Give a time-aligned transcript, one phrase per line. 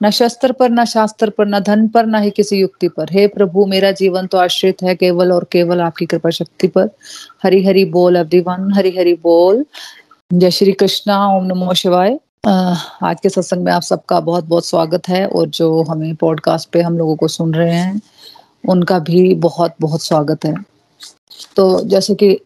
[0.00, 3.26] न शस्त्र पर, न शास्त्र पर, न धन पर, न ही किसी युक्ति पर। हे
[3.28, 6.90] प्रभु, मेरा जीवन तो आश्रित है केवल और केवल आपकी कृपा शक्ति पर।
[7.42, 9.64] हरि हरि बोल एवरीवन हरि हरि बोल।
[10.30, 15.08] जय श्री कृष्णा, ओम नमो शिवाय। आज के सत्संग में आप सबका बहुत बहुत स्वागत
[15.08, 18.00] है और जो हमें पॉडकास्ट पे हम लोगों को सुन रहे हैं,
[18.68, 20.54] उनका भी बहुत बहुत स्वागत है।
[21.56, 22.38] तो जैसे कि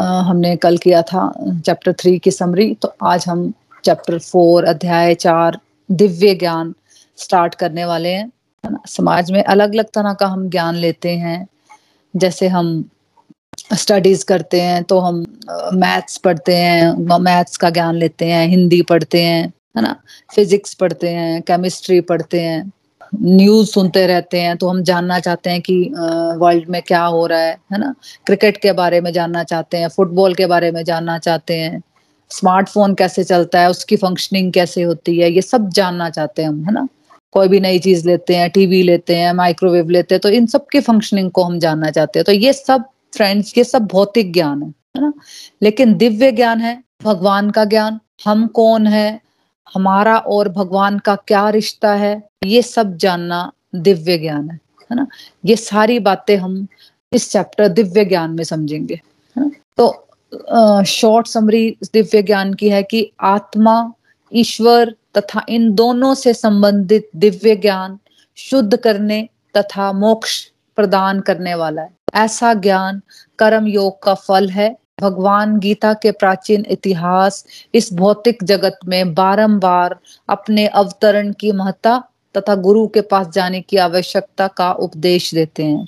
[0.00, 1.32] हमने कल किया था
[1.66, 3.52] चैप्टर थ्री की समरी तो आज हम
[3.84, 5.58] चैप्टर फोर अध्याय चार,
[5.88, 6.74] दिव्य ज्ञान
[7.18, 8.30] स्टार्ट करने वाले हैं
[8.88, 11.46] समाज में अलग अलग तरह का हम ज्ञान लेते हैं।
[12.14, 12.84] जैसे हम
[13.74, 15.24] स्टडीज़ करते हैं तो हम
[15.74, 19.96] मैथ्स पढ़ते हैं मैथ्स का ज्ञान लेते हैं, हिंदी पढ़ते हैं, है ना?
[20.34, 22.72] फिजिक्स पढ़ते हैं केमिस्ट्री पढ़ते हैं
[23.14, 25.76] न्यूज़ सुनते रहते हैं तो हम जानना चाहते हैं कि
[26.38, 27.94] वर्ल्ड में क्या हो रहा है है ना?
[28.26, 31.82] क्रिकेट के बारे में जानना चाहते हैं फुटबॉल के बारे में जानना चाहते हैं
[32.30, 36.64] स्मार्टफ़ोन कैसे चलता है, उसकी फंक्शनिंग कैसे होती है, ये सब जानना चाहते हैं हम,
[36.64, 36.86] है ना?
[37.34, 40.66] कोई भी नई चीज़ लेते हैं, टीवी लेते हैं, माइक्रोवेव लेते हैं तो इन सब
[40.72, 42.84] के फंक्शनिंग को हम जानना चाहते हैं। तो ये सब
[43.16, 45.12] फ्रेंड्स ये सब भौतिक ज्ञान है है ना?
[45.62, 49.20] लेकिन दिव्य ज्ञान है, भगवान का ज्ञान, हम कौन है,
[49.74, 54.58] हमारा और भगवान का क्या रिश्ता है, ये सब जानना दिव्य ज्ञान है
[54.90, 55.06] है ना?
[55.44, 56.66] ये सारी बातें हम
[57.12, 59.50] इस चैप्टर दिव्य ज्ञान में समझेंगे, है ना?
[59.76, 63.92] तो शॉर्ट समरी दिव्य ज्ञान की है कि आत्मा,
[64.32, 67.98] ईश्वर तथा इन दोनों से संबंधित दिव्य ज्ञान
[68.36, 70.44] शुद्ध करने तथा मोक्ष
[70.76, 73.00] प्रदान करने वाला है। ऐसा ज्ञान
[73.38, 77.44] कर्म योग का फल है। भगवान गीता के प्राचीन इतिहास
[77.74, 79.96] इस भौतिक जगत में बारंबार
[80.28, 82.02] अपने अवतरण की महत्ता
[82.36, 85.86] तथा गुरु के पास जाने की आवश्यकता का उपदेश देते हैं।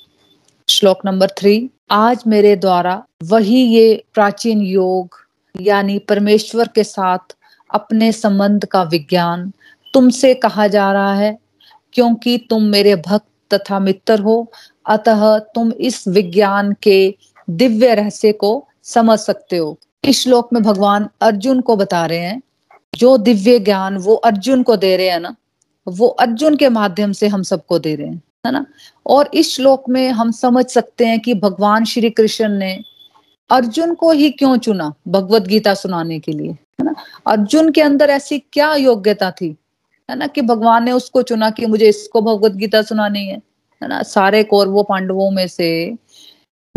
[0.69, 5.17] श्लोक नंबर थ्री, आज मेरे द्वारा वही ये प्राचीन योग
[5.61, 7.36] यानी परमेश्वर के साथ
[7.71, 9.53] अपने संबंध का विज्ञान
[9.95, 11.39] तुमसे कहा जा रहा है,
[11.93, 14.53] क्योंकि तुम मेरे भक्त तथा मित्र हो,
[14.87, 17.15] अतः तुम इस विज्ञान के
[17.51, 22.43] दिव्य रहस्य को समझ सकते हो। इस श्लोक में भगवान अर्जुन को बता रहे हैं,
[22.95, 25.35] जो दिव्य ज्ञान वो अर्जुन को दे रहे हैं ना,
[25.89, 28.67] वो अर्जुन के माध्यम से हम सबको दे रहे हैं, है ना?
[29.07, 32.79] और इस श्लोक में हम समझ सकते हैं कि भगवान श्री कृष्ण ने
[33.51, 36.57] अर्जुन को ही क्यों चुना, भगवत गीता सुनाने के लिए?
[37.27, 39.57] अर्जुन के अंदर ऐसी क्या योग्यता थी?
[40.09, 43.37] है ना कि भगवान ने उसको चुना कि मुझे इसको भगवत गीता सुनानी है।
[43.83, 44.03] है ना?
[44.03, 45.97] सारे कौरवों पांडवों में से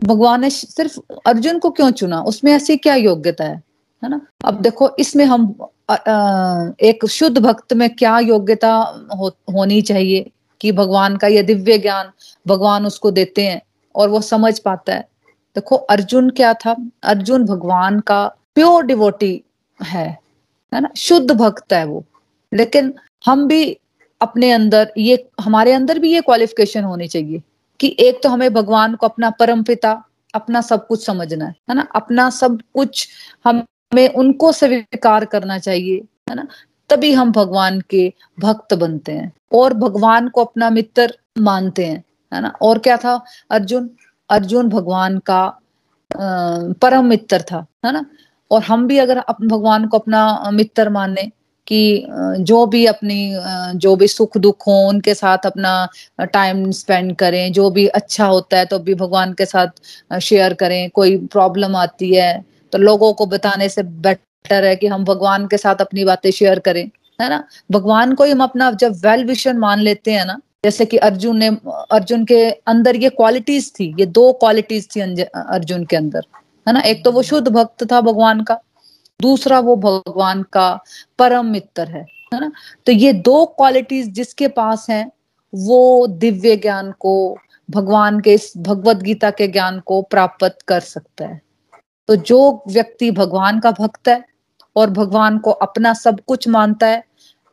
[0.04, 2.22] भगवान ने सिर्फ़ अर्जुन को क्यों चुना?
[2.22, 3.56] उसमें ऐसी क्या योग्यता है?
[4.04, 4.22] है ना?
[4.46, 5.56] अब देखो इसमें हम
[5.92, 8.74] एक शुद्ध भक्त में क्या योग्यता
[9.18, 10.30] हो, होनी चाहिए
[10.62, 12.12] कि भगवान का यह दिव्य ज्ञान
[12.48, 13.62] भगवान उसको देते हैं
[13.96, 15.08] और वो समझ पाता है?
[15.56, 16.76] देखो अर्जुन क्या था?
[17.04, 19.42] अर्जुन भगवान का प्योर डिवोटी
[19.80, 20.18] है।
[20.74, 20.90] है ना?
[20.98, 22.04] शुद्ध भक्त है वो।
[22.54, 22.94] लेकिन
[23.26, 23.78] हम भी
[24.22, 27.42] अपने अंदर, ये, हमारे अंदर भी ये क्वालिफिकेशन होनी चाहिए
[27.80, 30.04] कि एक तो हमें भगवान को अपना परम पिता,
[30.36, 31.88] अपना सब कुछ समझना है है ना?
[31.96, 33.08] अपना सब कुछ
[33.46, 36.48] हमें उनको स्वीकार करना चाहिए, है ना?
[36.90, 42.04] तभी हम भगवान के भक्त बनते हैं और भगवान को अपना मित्र मानते हैं,
[42.34, 42.54] है ना?
[42.62, 43.24] और क्या था?
[43.52, 43.90] अर्जुन
[44.30, 45.60] अर्जुन भगवान का
[46.16, 48.06] परम मित्र था, है ना?
[48.52, 51.32] और हम भी अगर भगवान को अपना मित्र माने
[51.68, 52.06] कि
[52.42, 53.34] जो भी अपनी
[53.78, 55.88] जो भी सुख दुख हो, उनके साथ अपना
[56.26, 60.90] टाइम स्पेंड करें, जो भी अच्छा होता है तो भी भगवान के साथ शेयर करें,
[60.90, 62.44] कोई प्रॉब्लम आती है
[62.74, 66.60] तो लोगों को बताने से बेटर है कि हम भगवान के साथ अपनी बातें शेयर
[66.60, 67.44] करें, है ना?
[67.72, 71.38] भगवान को ही हम अपना जब वेल विशन मान लेते हैं ना, जैसे कि अर्जुन
[71.38, 71.48] ने,
[71.92, 76.26] अर्जुन के अंदर ये क्वालिटीज थी, ये दो क्वालिटीज थी अर्जुन के अंदर।
[76.68, 76.80] है ना?
[76.80, 78.60] एक तो वो शुद्ध भक्त था भगवान का,
[79.22, 80.80] दूसरा वो भगवान का
[81.20, 82.52] परम मित्र है है ना?
[82.86, 85.12] तो ये दो क्वालिटीज जिसके पास हैं,
[85.56, 87.38] वो दिव्य ज्ञान को,
[87.72, 91.42] भगवान के इस, भगवत गीता के ज्ञान को प्राप्त कर सकता है।
[92.08, 94.26] तो जो व्यक्ति भगवान का भक्त है
[94.76, 97.04] और भगवान को अपना सब कुछ मानता है,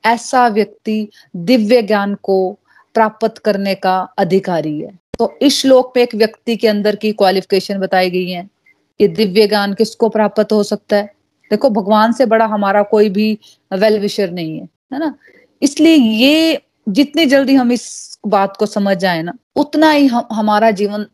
[0.04, 2.58] ऐसा व्यक्ति दिव्य ज्ञान को
[2.94, 7.78] प्राप्त करने का अधिकारी है। तो इस श्लोक पे एक व्यक्ति के अंदर की क्वालिफिकेशन
[7.78, 8.55] बताई गई है।
[9.00, 11.14] कि दिव्य ज्ञान किसको प्राप्त हो सकता है?
[11.50, 13.32] देखो भगवान से बड़ा हमारा कोई भी
[13.72, 15.14] वेल विशर नहीं है है ना?
[15.62, 20.70] इसलिए ये जितनी जल्दी हम इस बात को समझ जाए ना उतना ही हम, हमारा
[20.70, 21.06] जीवन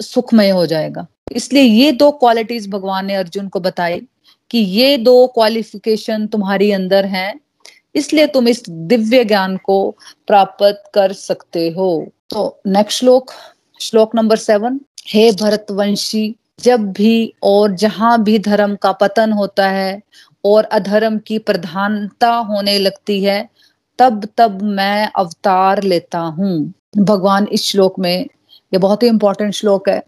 [0.00, 4.00] सुखमय हो जाएगा। इसलिए ये दो क्वालिटीज भगवान ने अर्जुन को बताई
[4.50, 7.40] कि ये दो क्वालिफिकेशन तुम्हारी अंदर हैं
[7.94, 9.78] इसलिए तुम इस दिव्य ज्ञान को
[10.26, 13.30] प्राप्त कर सकते हो। तो नेक्स्ट श्लोक
[13.80, 20.00] श्लोक नंबर सेवन हे भरतवंशी जब भी और जहाँ भी धर्म का पतन होता है
[20.44, 23.48] और अधर्म की प्रधानता होने लगती है,
[23.98, 28.26] तब तब मैं अवतार लेता हूँ। भगवान इस श्लोक में,
[28.72, 30.02] ये बहुत ही इंपॉर्टेंट श्लोक है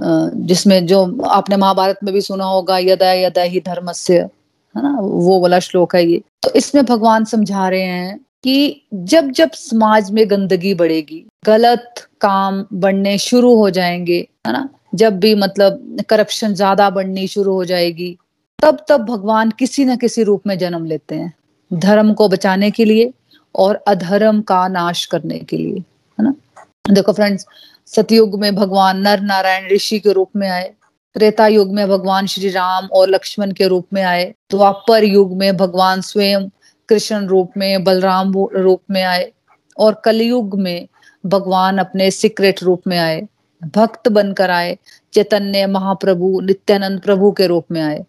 [0.00, 5.40] जिसमें जो आपने महाभारत में भी सुना होगा, यदा यदा ही धर्मस्य, है ना, वो
[5.40, 10.30] वाला श्लोक है ये। तो इसमें भगवान समझा रहे हैं कि जब जब समाज में
[10.30, 16.88] गंदगी बढ़ेगी, गलत काम बढ़ने शुरू हो जाएँगे, है ना जब भी मतलब करप्शन ज़्यादा
[16.90, 18.16] बढ़नी शुरू हो जाएगी,
[18.58, 21.32] तब तब भगवान किसी न किसी रूप में जन्म लेते हैं।
[21.70, 23.12] धर्म को बचाने के लिए
[23.54, 26.34] और अधर्म का नाश करने के लिए, है ना?
[26.90, 27.46] देखो फ्रेंड्स
[27.86, 30.72] सतयुग में भगवान नर नारायण ऋषि के रूप में आए,
[31.16, 35.56] त्रेता युग में भगवान श्री राम और लक्ष्मण के रूप में आए, द्वापर युग में
[35.56, 36.48] भगवान स्वयं
[36.88, 39.30] कृष्ण रूप में, बलराम रूप में आए
[39.78, 40.86] और कलयुग में
[41.24, 43.26] भगवान अपने सीक्रेट रूप में आए।
[43.74, 44.76] भक्त बनकर आए,
[45.12, 48.04] चैतन्य, महाप्रभु, नित्यानंद प्रभु के रूप में आए।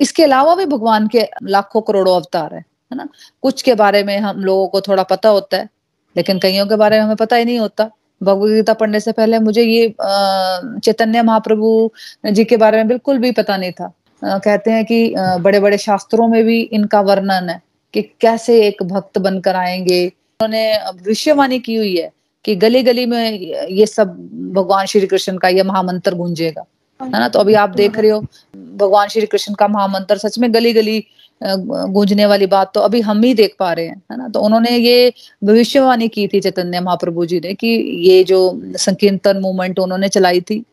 [0.00, 3.08] इसके अलावा भी भगवान के लाखों करोड़ों अवतार है है ना?
[3.42, 5.68] कुछ के बारे में हम लोगों को थोड़ा पता होता है,
[6.16, 7.90] लेकिन कईयों के बारे में हमें पता ही नहीं होता।
[8.20, 11.90] भगवत गीता पढ़ने से पहले मुझे ये चैतन्य, महाप्रभु
[12.26, 13.92] जी के बारे में बिल्कुल भी पता नहीं था।
[14.22, 17.60] कहते हैं कि बड़े बड़े शास्त्रों में भी इनका वर्णन है
[17.94, 22.10] कि कैसे एक भक्त बनकर आएँगे। उन्होंने भविष्यवाणी की हुई है
[22.44, 23.38] कि गली गली में
[23.70, 24.16] ये सब
[24.54, 26.64] भगवान श्री कृष्ण का ये महामंत्र गूंजेगा,
[27.00, 27.28] है ना?
[27.28, 28.20] तो अभी आप देख रहे हो,
[28.54, 31.04] भगवान श्री कृष्ण का महामंत्र सच में गली गली
[31.42, 34.28] गूंजने वाली बात तो अभी हम ही देख पा रहे हैं, है ना?
[34.28, 35.12] तो उन्होंने ये
[35.44, 37.68] भविष्यवाणी की थी चैतन्य महाप्रभु जी ने कि
[38.08, 38.40] ये जो
[38.78, 40.64] संकीर्तन मूवमेंट उन्होंने चलाई थी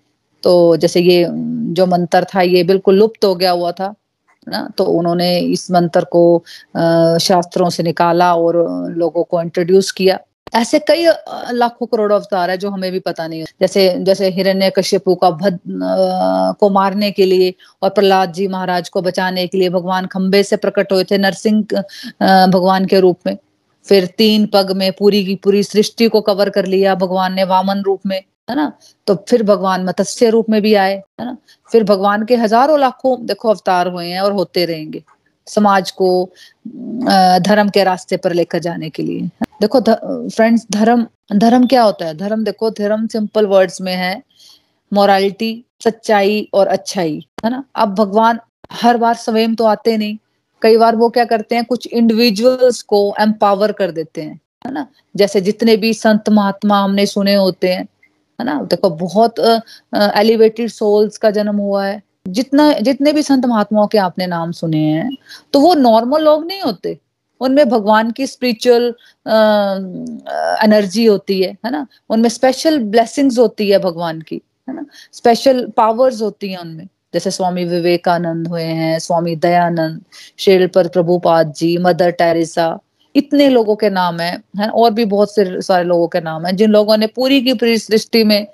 [0.44, 3.94] तो जैसे ये, जो मंत्र था ये बिल्कुल लुप्त हो गया हुआ था
[4.48, 4.68] ना?
[4.78, 6.44] तो उन्होंने इस मंत्र को
[7.22, 8.56] शास्त्रों से निकाला और
[8.92, 10.20] लोगों को इंट्रोड्यूस किया।
[10.54, 11.06] ऐसे कई
[11.54, 15.60] लाखों करोड़ अवतार है जो हमें भी पता नहीं जैसे जैसे हिरण्य कश्यपु का भद
[16.60, 17.54] को मारने के लिए
[17.84, 21.62] और प्रहलाद जी महाराज को बचाने के लिए भगवान खंबे से प्रकट हुए थे नरसिंह
[22.22, 23.38] भगवान के रूप में।
[23.88, 27.82] फिर तीन पग में पूरी की पूरी सृष्टि को कवर कर लिया भगवान ने वामन
[27.82, 28.72] रूप में, है ना?
[29.08, 31.38] तो फिर भगवान मत्स्य रूप में भी आए, है ना?
[31.70, 35.04] फिर भगवान के हज़ारों लाखों देखो अवतार हुए हैं और होते रहेंगे
[35.48, 36.10] समाज को
[37.42, 39.30] धर्म के रास्ते पर लेकर जाने के लिए।
[39.60, 39.80] देखो
[40.30, 42.14] फ्रेंड्स धर्म धर्म क्या होता है?
[42.18, 44.22] धर्म देखो, धर्म सिंपल वर्ड्स में है
[44.92, 47.64] मोरालिटी सच्चाई और अच्छाई, है ना?
[47.76, 48.40] अब भगवान
[48.74, 50.18] हर बार स्वयं तो आते नहीं।
[50.62, 51.64] कई बार वो क्या करते हैं?
[51.66, 54.88] कुछ इंडिविजुअल्स को एम्पावर कर देते हैं, है ना?
[55.16, 57.84] जैसे जितने भी संत महात्मा हमने सुने होते हैं,
[58.40, 58.62] है ना?
[58.64, 59.40] देखो, बहुत
[59.94, 64.78] एलिवेटेड सोल्स का जन्म हुआ है। जितना, जितने भी संत महात्माओं के आपने नाम सुने
[64.78, 65.10] हैं
[65.54, 66.98] तो वो नॉर्मल लोग नहीं होते।
[67.42, 68.94] उनमें भगवान की स्पिरिचुअल
[70.64, 71.86] एनर्जी होती है है ना?
[72.10, 74.86] उनमें स्पेशल ब्लेसिंग्स होती है भगवान की है ना?
[75.14, 80.02] स्पेशल पावर्स होती हैं उनमें। जैसे स्वामी विवेकानंद हुए हैं स्वामी दयानंद
[80.40, 82.78] शेल पर प्रभुपाद जी मदर टेरेसा
[83.16, 86.54] इतने लोगों के नाम है, है और भी बहुत से सारे लोगों के नाम है
[86.56, 88.48] जिन लोगों ने पूरी की पूरी सृष्टि में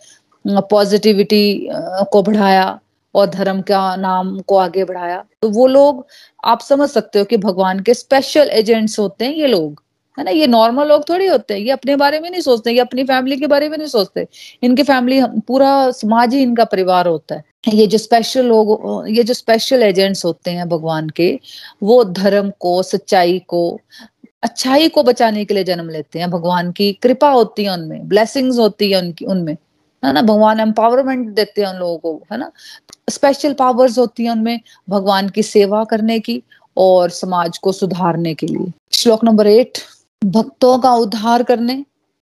[0.72, 1.70] पॉजिटिविटी
[2.12, 2.80] को बढ़ाया।
[3.16, 6.06] और धर्म का नाम को आगे बढ़ाया। तो वो लोग,
[6.46, 9.82] आप समझ सकते हो कि भगवान के स्पेशल एजेंट्स होते हैं ये लोग,
[10.18, 10.32] है ना?
[10.32, 13.38] ये नॉर्मल लोग थोड़ी होते हैं, ये अपने बारे में नहीं सोचते, ये अपनी फैमिली
[13.38, 14.28] के बारे में नहीं सोचते।
[14.64, 17.44] इनकी फैमिली पूरा समाज ही इनका परिवार होता है।
[17.74, 21.40] ये जो स्पेशल लोग, ये जो स्पेशल एजेंट्स होते हैं भगवान के,
[21.84, 23.80] वो धर्म को, सच्चाई को,
[24.44, 28.58] अच्छाई को बचाने के लिए जन्म लेते हैं। भगवान की कृपा होती है उनमें ब्लेसिंग्स
[28.58, 29.56] होती है उनकी, उनमें।
[30.06, 32.52] है ना, भगवान एम्पावरमेंट देते हैं उन लोगों को, है ना?
[33.10, 36.42] स्पेशल पावर्स होती हैं उनमें भगवान की सेवा करने की
[36.78, 39.78] और समाज को सुधारने के लिए। श्लोक नंबर एट
[40.22, 41.86] भक्तों का उद्धार करने,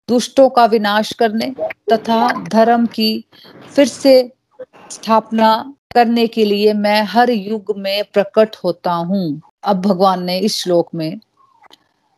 [0.10, 1.54] दुष्टों का विनाश करने
[1.94, 3.26] तथा धर्म की
[3.76, 4.32] फिर से
[4.92, 10.58] स्थापना करने के लिए मैं हर युग में प्रकट होता हूँ। अब भगवान ने इस
[10.58, 11.20] श्लोक में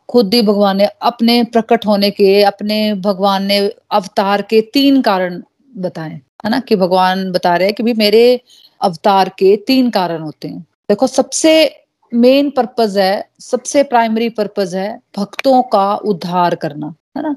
[0.10, 5.44] खुद ही भगवान ने अपने प्रकट होने के, अपने भगवान ने अवतार के तीन कारण
[5.78, 6.60] बताए। है ना?
[6.60, 8.42] कि भगवान बता रहे हैं कि भी मेरे
[8.82, 10.60] अवतार के तीन कारण होते हैं।
[10.90, 11.82] देखो, सबसे
[12.14, 17.36] मेन पर्पज है, सबसे प्राइमरी पर्पज है भक्तों का उद्धार करना, है ना?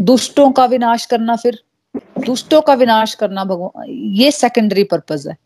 [0.00, 1.62] दुष्टों का विनाश करना फिर।
[1.96, 5.36] दुष्टों का विनाश करना भगवान, ये सेकेंडरी पर्पज है।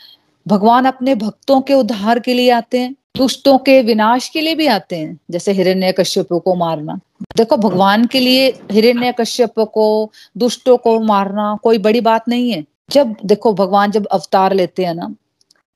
[0.49, 4.67] भगवान अपने भक्तों के उद्धार के लिए आते हैं, दुष्टों के विनाश के लिए भी
[4.67, 6.99] आते हैं, जैसे हिरण्य कश्यप को मारना।
[7.37, 12.65] देखो, भगवान के लिए हिरण्य कश्यप को, दुष्टों को मारना कोई बड़ी बात नहीं है।
[12.91, 15.15] जब, देखो, भगवान जब अवतार लेते हैं ना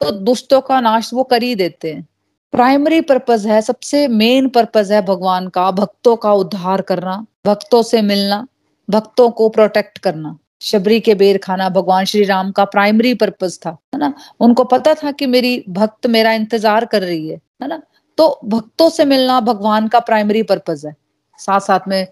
[0.00, 2.06] तो दुष्टों का नाश वो कर ही देते हैं।
[2.52, 8.02] प्राइमरी पर्पज है, सबसे मेन पर्पज है भगवान का, भक्तों का उद्धार करना, भक्तों से
[8.02, 8.46] मिलना,
[8.90, 13.70] भक्तों को प्रोटेक्ट करना। शबरी के बेर खाना भगवान श्री राम का प्राइमरी पर्पज था,
[13.70, 14.12] है ना?
[14.40, 17.80] उनको पता था कि मेरी भक्त मेरा इंतज़ार कर रही है है ना?
[18.18, 20.94] तो भक्तों से मिलना भगवान का प्राइमरी पर्पज है।
[21.38, 22.06] साथ साथ में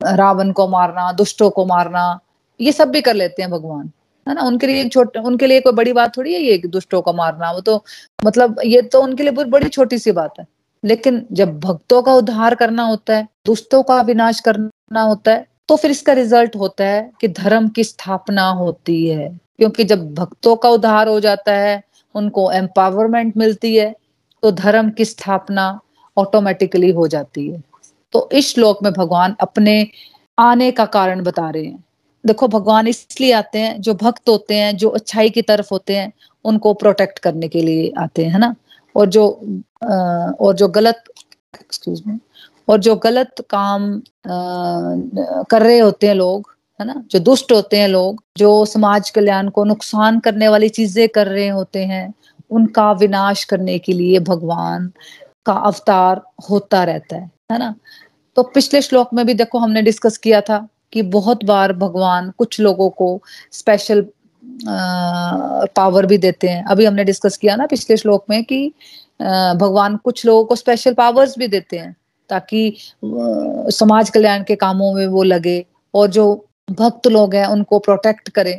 [0.00, 2.18] रावण को मारना, दुष्टों को मारना,
[2.60, 3.90] ये सब भी कर लेते हैं भगवान,
[4.26, 4.42] है ना?
[4.42, 7.60] उनके लिए छोटे, उनके लिए कोई बड़ी बात थोड़ी है ये दुष्टों को मारना, वो
[7.60, 7.84] तो
[8.24, 10.46] मतलब ये तो उनके लिए बड़ी छोटी सी बात है।
[10.84, 15.76] लेकिन जब भक्तों का उद्धार करना होता है, दुष्टों का विनाश करना होता है तो
[15.76, 20.68] फिर इसका रिज़ल्ट होता है कि धर्म की स्थापना होती है क्योंकि जब भक्तों का
[20.68, 21.82] उद्धार हो जाता है
[22.14, 23.94] उनको एम्पावरमेंट मिलती है
[24.42, 25.68] तो धर्म की स्थापना
[26.16, 27.62] ऑटोमेटिकली हो जाती है।
[28.14, 29.86] तो इस श्लोक में भगवान अपने
[30.38, 31.84] आने का कारण बता रहे हैं।
[32.24, 36.12] देखो भगवान इसलिए आते हैं जो भक्त होते हैं जो अच्छाई की तरफ़ होते हैं
[36.44, 38.54] उनको प्रोटेक्ट करने के लिए आते हैं है ना?
[38.94, 39.28] और जो
[39.84, 39.88] आ,
[40.40, 41.02] और जो गलत
[41.60, 42.18] एक्सक्यूज मी
[42.68, 44.00] और जो गलत काम आ,
[45.50, 49.48] कर रहे होते हैं लोग है ना जो दुष्ट होते हैं लोग जो समाज कल्याण
[49.48, 52.12] को नुकसान करने वाली चीज़ें कर रहे होते हैं
[52.50, 54.90] उनका विनाश करने के लिए भगवान
[55.46, 56.20] का अवतार
[56.50, 57.74] होता रहता है है ना।
[58.36, 62.60] तो पिछले श्लोक में भी देखो हमने डिस्कस किया था कि बहुत बार भगवान कुछ
[62.60, 63.20] लोगों को
[63.52, 64.06] स्पेशल
[65.76, 68.66] पावर भी देते हैं। अभी हमने डिस्कस किया ना पिछले श्लोक में कि
[69.20, 71.94] भगवान कुछ लोगों को स्पेशल पावर्स भी देते हैं।
[72.28, 75.64] ताकि समाज कल्याण के कामों में वो लगे
[75.94, 76.24] और जो
[76.70, 78.54] भक्त लोग हैं उनको प्रोटेक्ट करें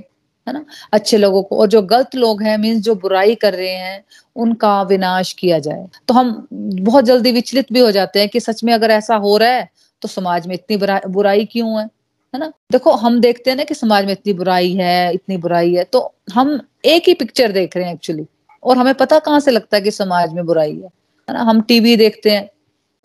[0.47, 0.63] है ना?
[0.93, 4.03] अच्छे लोगों को और जो गलत लोग हैं मीन्स जो बुराई कर रहे हैं
[4.35, 8.63] उनका विनाश किया जाए। तो हम बहुत जल्दी विचलित भी हो जाते हैं कि सच
[8.63, 9.69] में अगर ऐसा हो रहा है
[10.01, 11.85] तो समाज में इतनी बुरा, बुराई क्यों है
[12.33, 12.51] है ना?
[12.71, 16.13] देखो हम देखते हैं ना कि समाज में इतनी बुराई है इतनी बुराई है तो
[16.33, 18.25] हम एक ही पिक्चर देख रहे हैं एक्चुअली
[18.63, 20.89] और हमें पता कहाँ से लगता है कि समाज में बुराई है
[21.27, 21.41] है ना?
[21.41, 22.49] हम टीवी देखते हैं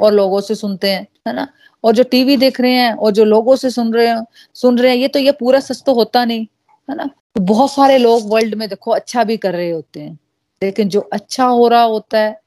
[0.02, 1.46] और लोगों से सुनते हैं, है ना?
[1.84, 4.90] और जो टीवी देख रहे हैं और जो लोगों से सुन रहे हैं, सुन रहे
[4.90, 6.46] हैं, ये तो ये पूरा सच तो होता नहीं,
[6.88, 7.06] है ना?
[7.36, 10.18] तो बहुत सारे लोग वर्ल्ड में देखो अच्छा भी कर रहे होते हैं,
[10.62, 12.40] लेकिन जो अच्छा हो रहा होता है,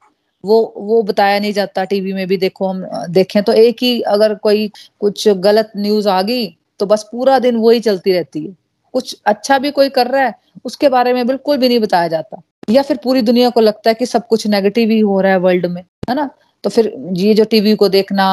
[0.44, 4.34] वो वो बताया नहीं जाता, टीवी में भी देखो हम, देखें तो एक ही अगर
[4.34, 4.70] कोई
[5.00, 6.46] कुछ गलत न्यूज़ आ गई
[6.80, 8.54] तो बस पूरा दिन वही चलती रहती है।
[8.94, 10.34] कुछ अच्छा भी कोई कर रहा है,
[10.64, 13.94] उसके बारे में बिल्कुल भी नहीं बताया जाता। या फिर पूरी दुनिया को लगता है
[13.94, 16.28] कि सब कुछ नेगेटिव ही हो रहा है वर्ल्ड में, है ना?
[16.64, 18.24] तो फिर ये जो टीवी को देखना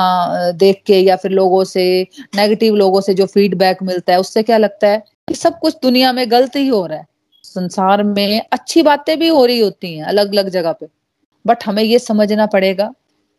[0.55, 1.85] देख के या फिर लोगों से
[2.35, 6.13] नेगेटिव लोगों से जो फीडबैक मिलता है, उससे क्या लगता है कि सब कुछ दुनिया
[6.13, 7.07] में गलत ही हो रहा है।
[7.43, 10.87] संसार में अच्छी बातें भी हो रही होती हैं अलग अलग जगह पे
[11.45, 12.91] बट हमें ये समझना पड़ेगा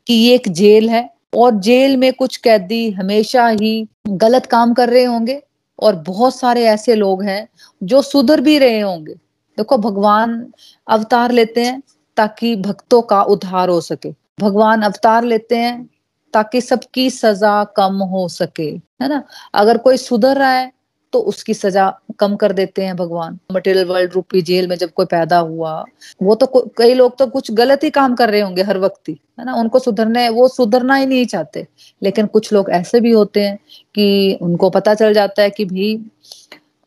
[0.06, 4.90] कि ये एक जेल है और जेल में कुछ कैदी हमेशा ही गलत काम कर
[4.90, 5.40] रहे होंगे
[5.78, 7.46] और बहुत सारे ऐसे लोग हैं
[7.82, 9.14] जो सुधर भी रहे होंगे।
[9.58, 10.52] देखो, भगवान
[10.88, 11.82] अवतार लेते हैं
[12.16, 15.88] ताकि भक्तों का उद्धार हो सके। भगवान अवतार लेते हैं
[16.34, 18.70] ताकि सबकी सजा कम हो सके,
[19.02, 19.22] है ना?
[19.54, 20.72] अगर कोई सुधर रहा है
[21.12, 21.86] तो उसकी सजा
[22.18, 25.84] कम कर देते हैं भगवान। मटेरियल वर्ल्ड रूपी जेल में जब कोई पैदा हुआ,
[26.22, 26.46] वो तो
[26.78, 29.54] कई लोग तो कुछ गलत ही काम कर रहे होंगे हर वक्त ही, है ना?
[29.54, 31.66] उनको सुधरने, वो सुधरना ही नहीं चाहते।
[32.02, 33.56] लेकिन कुछ लोग ऐसे भी होते हैं
[33.94, 35.94] कि उनको पता चल जाता है कि भी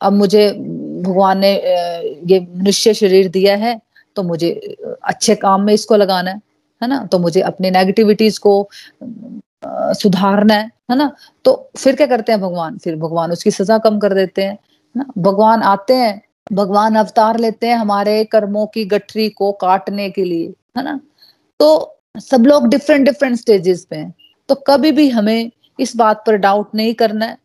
[0.02, 1.54] अब मुझे भगवान ने
[2.28, 3.80] ये मनुष्य शरीर दिया है
[4.16, 4.52] तो मुझे
[5.04, 6.42] अच्छे काम में इसको लगाना है।
[6.82, 7.04] है ना?
[7.06, 8.70] तो मुझे अपनी नेगेटिविटीज को
[9.66, 11.12] सुधारना है है ना?
[11.46, 12.78] तो फिर क्या करते हैं भगवान?
[12.78, 14.58] फिर भगवान उसकी सजा कम कर देते हैं
[14.96, 15.06] ना?
[15.18, 16.22] भगवान आते हैं,
[16.54, 21.00] भगवान अवतार लेते हैं हमारे कर्मों की गठरी को काटने के लिए, है ना?
[21.60, 24.14] तो सब लोग डिफरेंट डिफरेंट स्टेजेस पे हैं।
[24.50, 27.38] तो कभी भी हमें इस बात पर डाउट नहीं करना है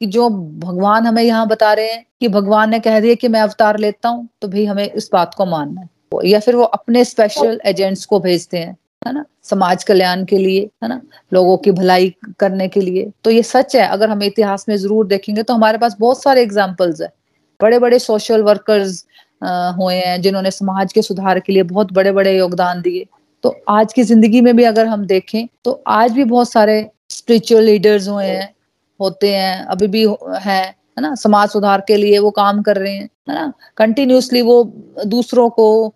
[0.00, 3.40] कि जो भगवान हमें यहाँ बता रहे हैं कि भगवान ने कह दिया कि मैं
[3.40, 7.04] अवतार लेता हूँ तो भी हमें इस बात को मानना है। या फिर वो अपने
[7.04, 9.24] स्पेशल एजेंट्स को भेजते हैं, है ना?
[9.44, 11.00] समाज कल्याण के लिए, है ना?
[11.32, 15.06] लोगों की भलाई करने के लिए। तो ये सच है, अगर हम इतिहास में ज़रूर
[15.06, 17.12] देखेंगे तो हमारे पास बहुत सारे एग्जाम्पल्स है।
[17.60, 19.04] बड़े बड़े सोशल वर्कर्स
[19.42, 23.06] हुए हैं, जिन्होंने समाज के सुधार के लिए बहुत बड़े बड़े योगदान दिए।
[23.44, 27.64] तो आज की ज़िंदगी में भी अगर हम देखें तो आज भी बहुत सारे स्पिरिचुअल
[27.64, 28.54] लीडर्स हुए हैं,
[29.00, 30.06] होते हैं, अभी भी
[30.40, 31.14] हैं। है ना?
[31.14, 33.52] समाज सुधार के लिए वो काम कर रहे हैं, है ना?
[33.76, 34.62] कंटिन्यूसली वो
[35.06, 35.94] दूसरों को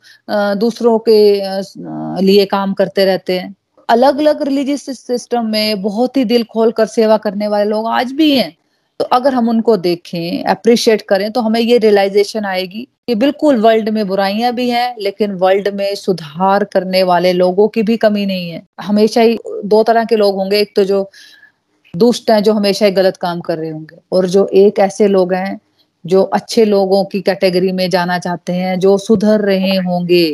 [0.56, 3.54] दूसरों के लिए काम करते रहते हैं।
[3.88, 8.12] अलग अलग रिलीजियस सिस्टम में बहुत ही दिल खोल कर सेवा करने वाले लोग आज
[8.12, 8.56] भी हैं।
[9.00, 13.88] तो अगर हम उनको देखें अप्रिशिएट करें तो हमें ये रियलाइजेशन आएगी कि बिल्कुल वर्ल्ड
[13.88, 18.50] में बुराइयाँ भी हैं, लेकिन वर्ल्ड में सुधार करने वाले लोगों की भी कमी नहीं
[18.50, 21.02] है। हमेशा ही दो तरह के लोग होंगे, एक तो जो
[21.95, 25.33] दुष्ट हैं जो हमेशा ही गलत काम कर रहे होंगे। और जो एक ऐसे लोग
[25.35, 25.59] हैं
[26.05, 30.25] जो अच्छे लोगों की कैटेगरी में जाना चाहते हैं जो सुधर रहे होंगे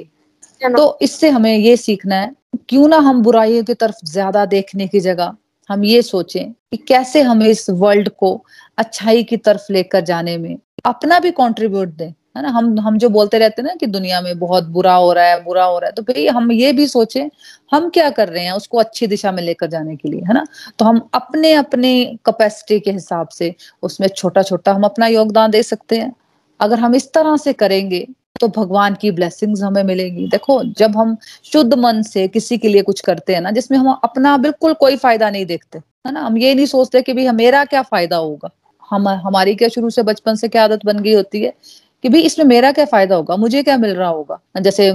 [0.60, 2.32] तो इससे हमें ये सीखना है
[2.68, 5.34] क्यों ना हम बुराइयों की तरफ़ ज़्यादा देखने की जगह
[5.70, 8.32] हम ये सोचें कि कैसे हम इस वर्ल्ड को
[8.78, 13.08] अच्छाई की तरफ़ लेकर जाने में अपना भी कंट्रीब्यूट दें। है ना, हम हम जो
[13.10, 15.86] बोलते रहते हैं ना कि दुनिया में बहुत बुरा हो रहा है, बुरा हो रहा
[15.86, 17.28] है तो भाई हम ये भी सोचे,
[17.72, 20.44] हम क्या कर रहे हैं उसको अच्छी दिशा में लेकर जाने के लिए, है ना?
[20.78, 25.62] तो हम अपने अपने कैपेसिटी के हिसाब से उसमें छोटा छोटा हम अपना योगदान दे
[25.64, 26.12] सकते हैं।
[26.60, 28.06] अगर हम इस तरह से करेंगे
[28.40, 32.82] तो भगवान की ब्लेसिंग्स हमें मिलेंगी। देखो, जब हम शुद्ध मन से किसी के लिए
[32.82, 36.20] कुछ करते हैं ना, जिसमें हम अपना बिल्कुल कोई फ़ायदा नहीं देखते, है ना?
[36.20, 38.50] हम ये नहीं सोचते कि भाई मेरा क्या फ़ायदा होगा?
[38.90, 41.52] हम, हमारी क्या शुरू से बचपन से क्या आदत बन गई होती है?
[42.04, 43.36] कि भाई इसमें मेरा क्या फ़ायदा होगा?
[43.36, 44.38] मुझे क्या मिल रहा होगा?
[44.60, 44.90] जैसे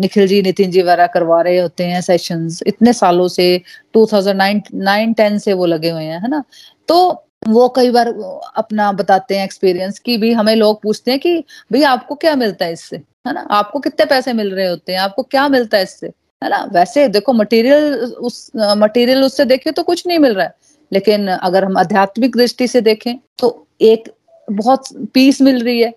[0.00, 3.46] निखिल जी, नितिन जी वगैरह करवा रहे होते हैं सेशंस इतने सालों से
[3.94, 6.42] 2009 9 10 से वो लगे हुए हैं, है ना?
[6.88, 8.08] तो वो कई बार
[8.56, 11.38] अपना बताते हैं एक्सपीरियंस की भी हमें लोग पूछते हैं कि
[11.72, 12.96] भाई आपको क्या मिलता है इससे?
[12.96, 13.40] है ना?
[13.50, 15.00] आपको कितने पैसे मिल रहे होते हैं?
[15.00, 16.06] आपको क्या मिलता है इससे?
[16.42, 16.64] है ना?
[16.72, 20.54] वैसे देखो मटेरियल उस मटेरियल उससे देखे तो कुछ नहीं मिल रहा है।
[20.92, 24.10] लेकिन अगर हम आध्यात्मिक दृष्टि से देखें तो एक
[24.48, 25.92] बहुत पीस मिल रही है।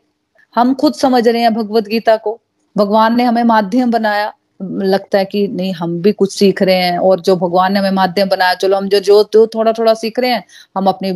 [0.55, 2.39] हम खुद समझ रहे हैं भगवत गीता को।
[2.75, 6.97] भगवान ने हमें माध्यम बनाया। लगता है कि नहीं, हम भी कुछ सीख रहे हैं
[6.99, 10.19] और जो भगवान ने हमें माध्यम बनाया, चलो हम जो जो जो थोड़ा थोड़ा सीख
[10.19, 10.43] रहे हैं,
[10.77, 11.11] हम अपने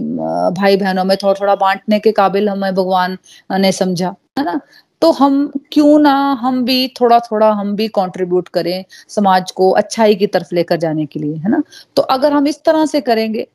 [0.58, 3.18] भाई बहनों में थोड़ा थोड़ा बांटने के काबिल हमें भगवान
[3.52, 4.60] ने समझा, है ना?
[5.02, 10.16] तो हम क्यों ना हम भी थोड़ा थोड़ा हम भी कंट्रीब्यूट करें समाज को अच्छाई
[10.16, 11.62] की तरफ़ लेकर जाने के लिए, है ना?
[11.96, 13.48] तो अगर हम इस तरह से करेंगे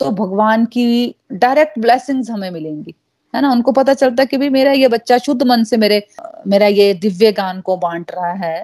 [0.00, 2.94] तो भगवान की डायरेक्ट ब्लेसिंग्स हमें मिलेंगी।
[3.36, 3.50] है ना?
[3.52, 6.02] उनको पता चलता कि भाई मेरा ये बच्चा शुद्ध मन से मेरे,
[6.46, 8.56] मेरा ये दिव्य गान को बांट रहा है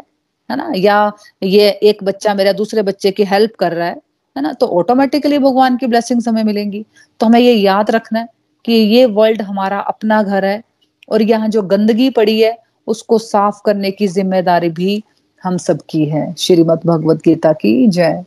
[0.51, 0.73] है ना?
[0.77, 1.13] या
[1.43, 4.01] ये एक बच्चा मेरा दूसरे बच्चे की हेल्प कर रहा है
[4.37, 4.53] है ना?
[4.53, 6.85] तो ऑटोमेटिकली भगवान की ब्लेसिंग्स हमें मिलेंगी।
[7.21, 8.29] तो हमें ये याद रखना है
[8.65, 10.63] कि ये वर्ल्ड हमारा अपना घर है
[11.09, 15.03] और यहाँ जो गंदगी पड़ी है, उसको साफ़ करने की ज़िम्मेदारी भी
[15.43, 18.25] हम सबकी है। श्रीमद भगवत गीता की जय।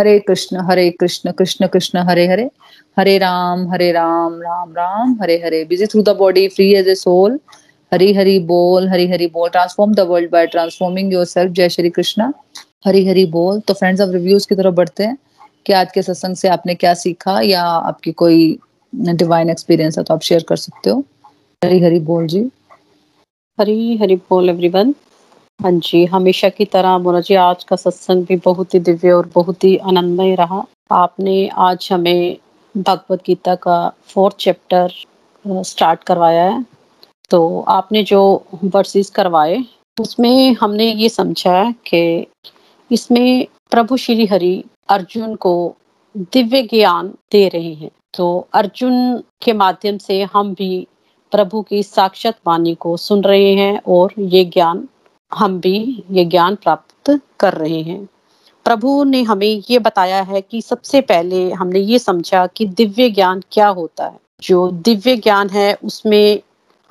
[0.00, 2.48] Hare Krishna Hare Krishna Krishna Krishna, Hare Hare.
[2.96, 5.64] Hare Ram Hare Ram Ram Ram, Hare Hare.
[5.64, 7.38] Busy through the body free as a soul
[7.92, 12.32] Hari Hari बोल, हरी हरी बोल। Transform the world by transforming yourself जय श्री कृष्ण।
[12.86, 15.16] हरी हरी बोल। तो friends अब reviews की तरफ़ बढ़ते हैं
[15.66, 18.58] कि आज के सत्संग से आपने क्या सीखा या आपकी कोई
[18.92, 21.04] डिवाइन एक्सपीरियंस है तो आप शेयर कर सकते हो।
[21.62, 22.40] हरी हरी बोल जी।
[23.58, 24.94] हरी हरी बोल एवरीवन
[25.60, 29.30] हाँ जी, हमेशा की तरह मोना जी, आज का सत्संग भी बहुत ही दिव्य और
[29.34, 32.36] बहुत ही आनंदमय रहा। आपने आज हमें
[32.76, 34.92] भगवत गीता का फोर्थ चैप्टर
[35.46, 36.64] स्टार्ट करवाया है।
[37.30, 39.64] तो आपने जो वर्सेस करवाए,
[40.00, 42.26] उसमें हमने ये समझा है कि
[42.92, 45.74] इसमें प्रभु श्री हरि अर्जुन को
[46.16, 50.86] दिव्य ज्ञान दे रहे हैं। तो अर्जुन के माध्यम से हम भी
[51.32, 54.88] प्रभु की साक्षात वाणी को सुन रहे हैं और ये ज्ञान
[55.34, 58.08] हम भी ये ज्ञान प्राप्त कर रहे हैं।
[58.64, 63.42] प्रभु ने हमें ये बताया है कि सबसे पहले हमने ये समझा कि दिव्य ज्ञान
[63.52, 66.40] क्या होता है। जो दिव्य ज्ञान है, उसमें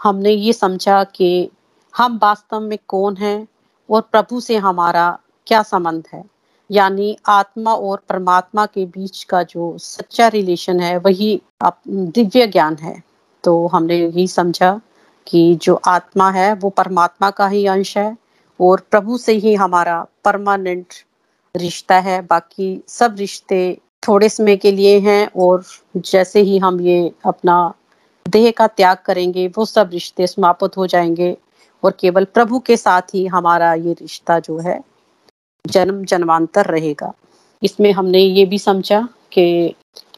[0.04, 1.50] हमने ये समझा कि
[1.96, 3.48] हम वास्तव में कौन हैं
[3.90, 6.24] और प्रभु से हमारा क्या संबंध है।
[6.72, 11.42] यानी आत्मा और परमात्मा के बीच का जो सच्चा रिलेशन है, वही
[11.88, 13.04] दिव्य ज्ञान है।
[13.44, 14.82] तो हमने यही समझा
[15.28, 18.18] कि जो आत्मा है, वो परमात्मा का ही अंश है।
[18.60, 20.94] और प्रभु से ही हमारा परमानेंट
[21.56, 25.64] रिश्ता है। बाकी सब रिश्ते थोड़े समय के लिए हैं और
[25.98, 27.74] जैसे ही हम ये अपना
[28.26, 31.38] देह का त्याग करेंगे, वो सब रिश्ते समाप्त हो जाएँगे
[31.84, 34.80] और केवल प्रभु के साथ ही हमारा ये रिश्ता जो है,
[35.66, 37.14] जन्म जन्मांतर रहेगा।
[37.64, 39.76] इसमें हमने ये भी समझा कि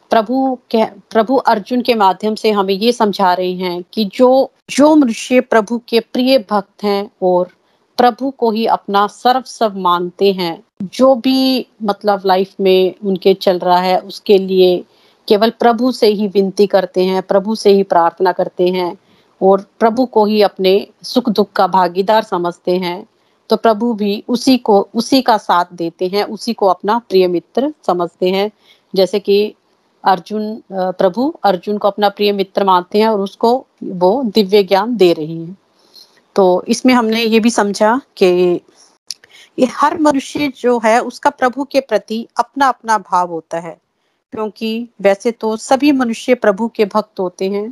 [0.10, 4.96] प्रभु के, प्रभु अर्जुन के माध्यम से हमें ये समझा रहे हैं कि जो जो
[4.96, 7.50] मनुष्य प्रभु के प्रिय भक्त हैं और
[8.02, 13.60] प्रभु को ही अपना सर्व सब मानते हैं। जो भी मतलब लाइफ में उनके चल
[13.60, 14.84] रहा है, उसके लिए
[15.28, 18.98] केवल प्रभु से ही विनती करते हैं, प्रभु से ही प्रार्थना करते हैं
[19.42, 23.06] और प्रभु को ही अपने सुख दुख का भागीदार समझते हैं।
[23.50, 27.74] तो प्रभु भी उसी को, उसी का साथ देते हैं, उसी को अपना प्रिय मित्र
[27.88, 28.52] समझते हैं।
[28.96, 29.54] जैसे कि
[30.04, 35.14] अर्जुन प्रभु अर्जुन को अपना प्रिय मित्र मानते हैं और उसको वो दिव्य ज्ञान दे
[35.14, 35.58] रही हैं।
[36.36, 38.26] तो इसमें हमने ये भी समझा कि
[39.58, 43.78] ये हर मनुष्य जो है, उसका प्रभु के प्रति अपना अपना भाव होता है।
[44.34, 47.70] क्योंकि वैसे तो सभी मनुष्य प्रभु के भक्त होते हैं,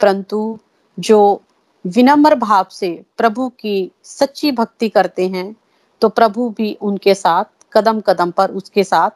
[0.00, 0.58] परंतु
[0.98, 1.40] जो
[1.84, 5.54] विनम्र भाव से प्रभु की सच्ची भक्ति करते हैं
[6.02, 9.10] तो प्रभु भी उनके साथ कदम कदम पर उसके साथ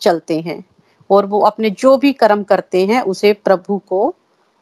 [0.00, 0.64] चलते हैं।
[1.10, 4.14] और वो अपने जो भी कर्म करते हैं, उसे प्रभु को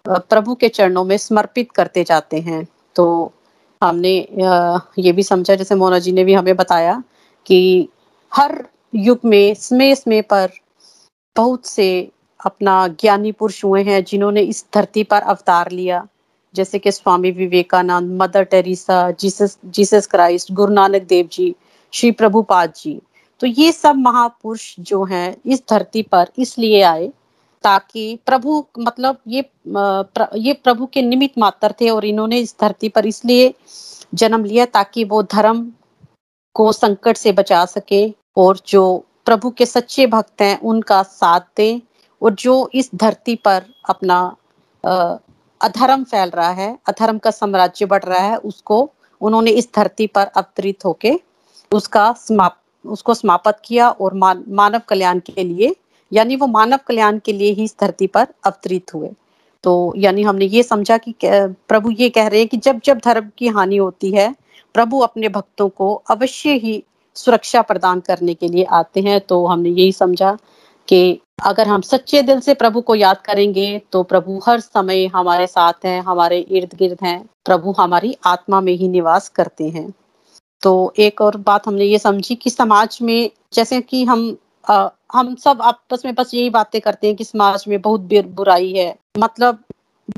[0.05, 3.33] प्रभु के चरणों में समर्पित करते जाते हैं। तो
[3.83, 4.13] हमने
[4.99, 7.03] ये भी समझा, जैसे मोना जी ने भी हमें बताया
[7.47, 7.89] कि
[8.33, 8.65] हर
[8.95, 10.51] युग में समय समय पर
[11.37, 11.89] बहुत से
[12.41, 16.07] अपना ज्ञानी पुरुष हुए हैं जिन्होंने इस धरती पर अवतार लिया।
[16.55, 21.55] जैसे कि Swami Vivekananda, Mother Teresa, Jesus Jesus Christ, Guru Nanak Dev जी,
[21.93, 23.01] श्री प्रभुपाद जी।
[23.41, 27.11] तो ये सब महापुरुष जो हैं, इस धरती पर इसलिए आए
[27.65, 32.89] ताकि प्रभु मतलब ये प्र, ये प्रभु के निमित्त मात्र थे और इन्होंने इस धरती
[32.89, 33.53] पर इसलिए
[34.15, 35.71] जन्म लिया ताकि वो धर्म
[36.57, 38.03] को संकट से बचा सके
[38.37, 38.83] और जो
[39.27, 41.81] प्रभु के सच्चे भक्त हैं उनका साथ दें
[42.23, 44.21] और जो इस धरती पर अपना
[45.61, 48.79] अधर्म फैल रहा है अधर्म का साम्राज्य बढ़ रहा है उसको
[49.21, 51.19] उन्होंने इस धरती पर अवतरित होके
[51.73, 55.75] उसका समाप्त उसको समाप्त किया और मान, मानव कल्याण के लिए
[56.13, 59.11] यानी वो मानव कल्याण के लिए ही इस धरती पर अवतरित हुए।
[59.65, 63.31] तो यानी हमने ये समझा कि प्रभु ये कह रहे हैं कि जब जब धर्म
[63.39, 64.35] की हानि होती है,
[64.75, 66.83] प्रभु अपने भक्तों को अवश्य ही
[67.17, 70.37] सुरक्षा प्रदान करने के लिए आते हैं। तो हमने यही समझा
[70.89, 75.47] कि अगर हम सच्चे दिल से प्रभु को याद करेंगे तो प्रभु हर समय हमारे
[75.47, 79.93] साथ हैं, हमारे इर्द गिर्द हैं, प्रभु हमारी आत्मा में ही निवास करते हैं।
[80.63, 84.31] तो एक और बात हमने ये समझी कि समाज में जैसे कि हम
[85.11, 88.01] हम सब आपस में बस यही बातें करते हैं कि समाज में बहुत
[88.35, 89.65] बुराई है। मतलब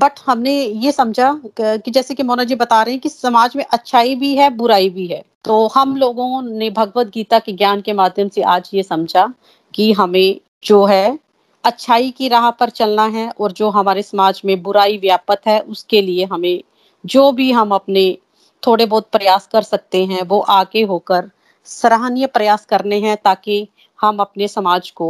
[0.01, 3.63] बट हमने ये समझा कि जैसे कि मोना जी बता रहे हैं कि समाज में
[3.65, 7.93] अच्छाई भी है, बुराई भी है। तो हम लोगों ने भगवत गीता के ज्ञान के
[7.93, 9.33] माध्यम से आज ये समझा
[9.73, 11.19] कि हमें जो है,
[11.63, 16.01] अच्छाई की राह पर चलना है और जो हमारे समाज में बुराई व्यापत है, उसके
[16.01, 16.63] लिए हमें
[17.05, 18.17] जो भी हम अपने
[18.63, 21.29] थोड़े बहुत प्रयास कर सकते हैं, वो आगे होकर
[21.65, 23.67] सराहनीय प्रयास करने हैं ताकि
[24.01, 25.09] हम अपने समाज को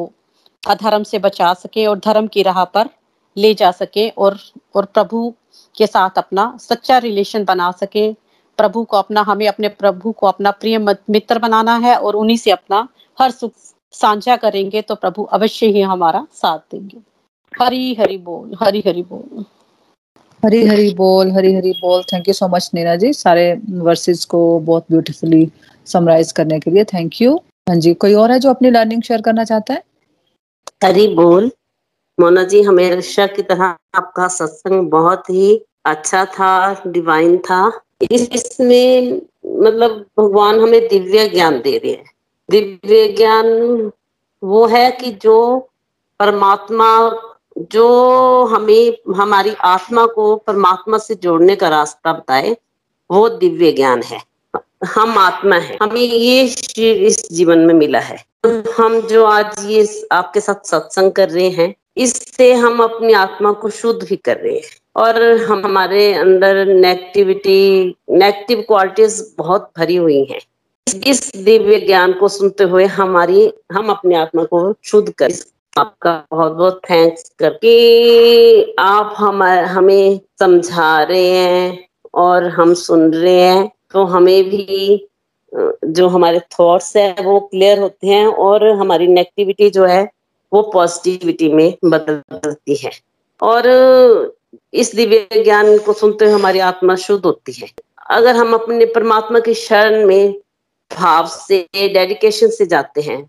[0.64, 2.90] अधर्म से बचा सके और धर्म की राह पर
[3.38, 4.38] ले जा सके और
[4.76, 5.34] और प्रभु
[5.76, 8.12] के साथ अपना सच्चा रिलेशन बना सके।
[8.60, 12.52] प्रभु को अपना, हमें अपने प्रभु को अपना प्रिय मित्र बनाना है और उन्हीं से
[12.52, 13.52] अपना हर सुख
[13.94, 16.98] साझा करेंगे तो प्रभु अवश्य ही हमारा साथ देंगे।
[17.54, 19.46] हरी हरी बोल, हरी हरी बोल।
[20.44, 23.12] हरी हरी बोल, हरी हरी बोल। Thank you so much Neena ji.
[23.14, 25.48] सारे वर्सेस को बहुत ब्यूटीफुली
[25.88, 29.22] समराइज करने के लिए थैंक यू हाँ जी, कोई और है जो अपनी लर्निंग शेयर
[29.22, 29.84] करना चाहता है?
[30.84, 31.52] हरी बोल।
[32.20, 39.22] मोना जी, हमेशा की तरह आपका सत्संग बहुत ही अच्छा था डिवाइन था। इस इसमें
[39.46, 42.06] मतलब भगवान हमें दिव्य ज्ञान दे रहे हैं।
[42.52, 43.46] दिव्य ज्ञान
[44.44, 45.70] वो है कि जो
[46.20, 47.22] परमात्मा,
[47.58, 52.58] जो हमें, हमारी आत्मा को परमात्मा से जोड़ने का रास्ता बताए,
[53.12, 54.31] वो दिव्य ज्ञान है।
[54.86, 59.66] हम आत्मा है। हमें ये शरीर इस जीवन में मिला है। तो हम जो आज
[59.66, 64.38] ये आपके साथ सत्संग कर रहे हैं, इससे हम अपनी आत्मा को शुद्ध भी कर
[64.38, 64.62] रहे हैं।
[64.96, 70.42] और हम हमारे अंदर नेगेटिविटी नेगेटिव क्वालिटीज बहुत भरी हुई हैं।
[71.08, 75.32] इस दिव्य ज्ञान को सुनते हुए हमारी, हम अपने आत्मा को शुद्ध कर
[75.78, 83.42] आपका बहुत बहुत थैंक्स करके आप हम हमें समझा रहे हैं और हम सुन रहे
[83.42, 85.08] हैं। तो हमें भी
[85.52, 90.04] जो हमारे थॉट्स है, वो क्लियर होते हैं और हमारी नेगेटिविटी जो है,
[90.52, 92.92] वो पॉजिटिविटी में बदलती है।
[93.42, 93.68] और
[94.74, 97.68] इस दिव्य ज्ञान को सुनते हुए हमारी आत्मा शुद्ध होती है।
[98.10, 100.34] अगर हम अपने परमात्मा की शरण में
[100.92, 103.24] भाव से डेडिकेशन से जाते हैं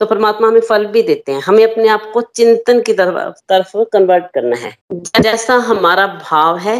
[0.00, 3.76] तो परमात्मा हमें फल भी देते हैं। हमें अपने आप को चिंतन की तरफ़ तरफ़
[3.92, 4.76] कन्वर्ट करना है।
[5.20, 6.78] जैसा हमारा भाव है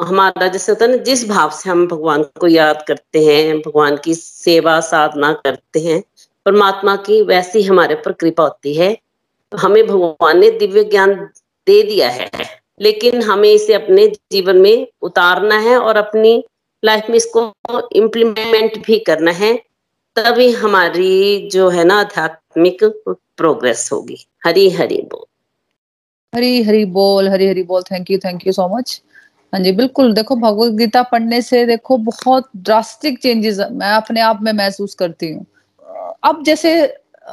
[0.00, 3.96] हमारा जैसे होता है ना, जिस भाव से हम भगवान को याद करते हैं, भगवान
[3.96, 6.02] की सेवा साधना करते हैं,
[6.46, 8.96] परमात्मा की वैसी हमारे पर कृपा होती है।
[9.52, 11.14] हमें भगवान ने दिव्य ज्ञान
[11.66, 12.30] दे दिया है,
[12.80, 16.44] लेकिन हमें इसे अपने जीवन में उतारना है और अपनी
[16.82, 17.52] लाइफ में इसको
[17.92, 19.54] इम्प्लीमेंट भी करना है,
[20.16, 22.84] तभी हमारी जो है ना, आध्यात्मिक
[23.36, 25.24] प्रोग्रेस होगी। हरी हरी बोल।
[26.34, 29.00] हरी हरी बोल हरी हरी बोल। Thank you thank you so much
[29.54, 34.38] हाँ जी, बिल्कुल। देखो, भगवत गीता पढ़ने से देखो, बहुत ड्रास्टिक चेंजेस मैं अपने आप
[34.42, 35.44] में महसूस करती हूँ।
[36.24, 36.72] अब जैसे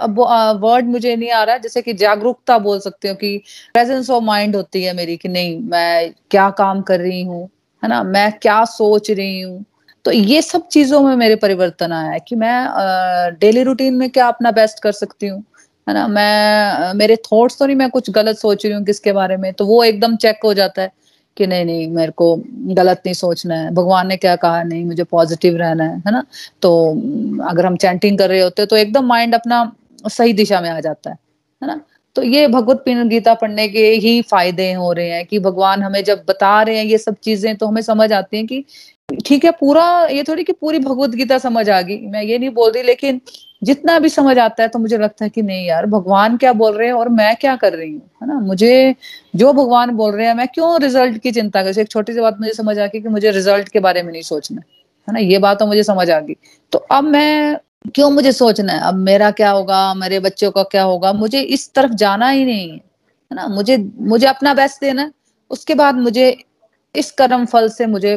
[0.06, 3.38] वर्ड मुझे नहीं आ रहा है जैसे कि जागरूकता बोल सकती हूँ कि
[3.74, 7.44] प्रेजेंस ऑफ़ माइंड होती है मेरी कि नहीं, मैं क्या काम कर रही हूँ,
[7.84, 8.04] है ना?
[8.04, 9.64] मैं क्या सोच रही हूँ?
[10.06, 14.28] तो ये सब चीज़ों में मेरे परिवर्तन आया है कि मैं डेली रूटीन में क्या
[14.28, 15.44] अपना बेस्ट कर सकती हूँ,
[15.88, 16.08] है ना?
[16.08, 19.66] मैं, मेरे थॉट्स तो नहीं, मैं कुछ गलत सोच रही हूँ किसके बारे में तो
[19.66, 20.92] वो एकदम चेक हो जाता है।
[21.38, 22.36] कि नहीं नहीं, मेरे को
[22.76, 24.64] गलत नहीं सोचना है। भगवान ने क्या कहा?
[24.64, 26.24] नहीं, मुझे पॉजिटिव रहना है है ना?
[26.62, 26.92] तो
[27.50, 29.72] अगर हम चैंटिंग कर रहे होते तो एकदम माइंड अपना
[30.10, 31.18] सही दिशा में आ जाता है
[31.62, 31.80] है ना?
[32.16, 36.24] तो ये भगवत गीता पढ़ने के ही फ़ायदे हो रहे हैं कि भगवान हमें जब
[36.30, 38.64] बता रहे हैं ये सब चीज़ें तो हमें समझ आती हैं कि
[39.26, 42.50] ठीक है, पूरा ये थोड़ी कि पूरी भगवत गीता समझ आ गई। मैं ये नहीं
[42.50, 43.22] बोल रही, लेकिन
[43.62, 46.78] जितना भी समझ आता है तो मुझे लगता है कि नहीं यार, भगवान क्या बोल
[46.78, 48.40] रहे हैं और मैं क्या कर रही हूँ, है ना?
[48.40, 48.96] मुझे
[49.36, 51.80] जो भगवान बोल रहे हैं, मैं क्यों रिज़ल्ट की चिंता कर?
[51.80, 54.22] एक छोटी सी बात मुझे समझ आ गई कि मुझे रिज़ल्ट के बारे में नहीं
[54.22, 54.62] सोचना,
[55.08, 55.20] है ना?
[55.20, 56.36] ये बात तो मुझे समझ आ गई।
[56.72, 57.58] तो अब मैं
[57.96, 58.80] क्यों मुझे सोचना है?
[58.80, 59.94] अब मेरा क्या होगा?
[59.94, 61.14] मेरे बच्चों का क्या होगा?
[61.14, 63.48] मुझे इस तरफ़ जाना ही नहीं है ना?
[63.48, 65.12] मुझे मुझे अपना बेस्ट देना
[65.52, 66.36] उसके बाद मुझे
[66.96, 68.16] इस कर्म फल से मुझे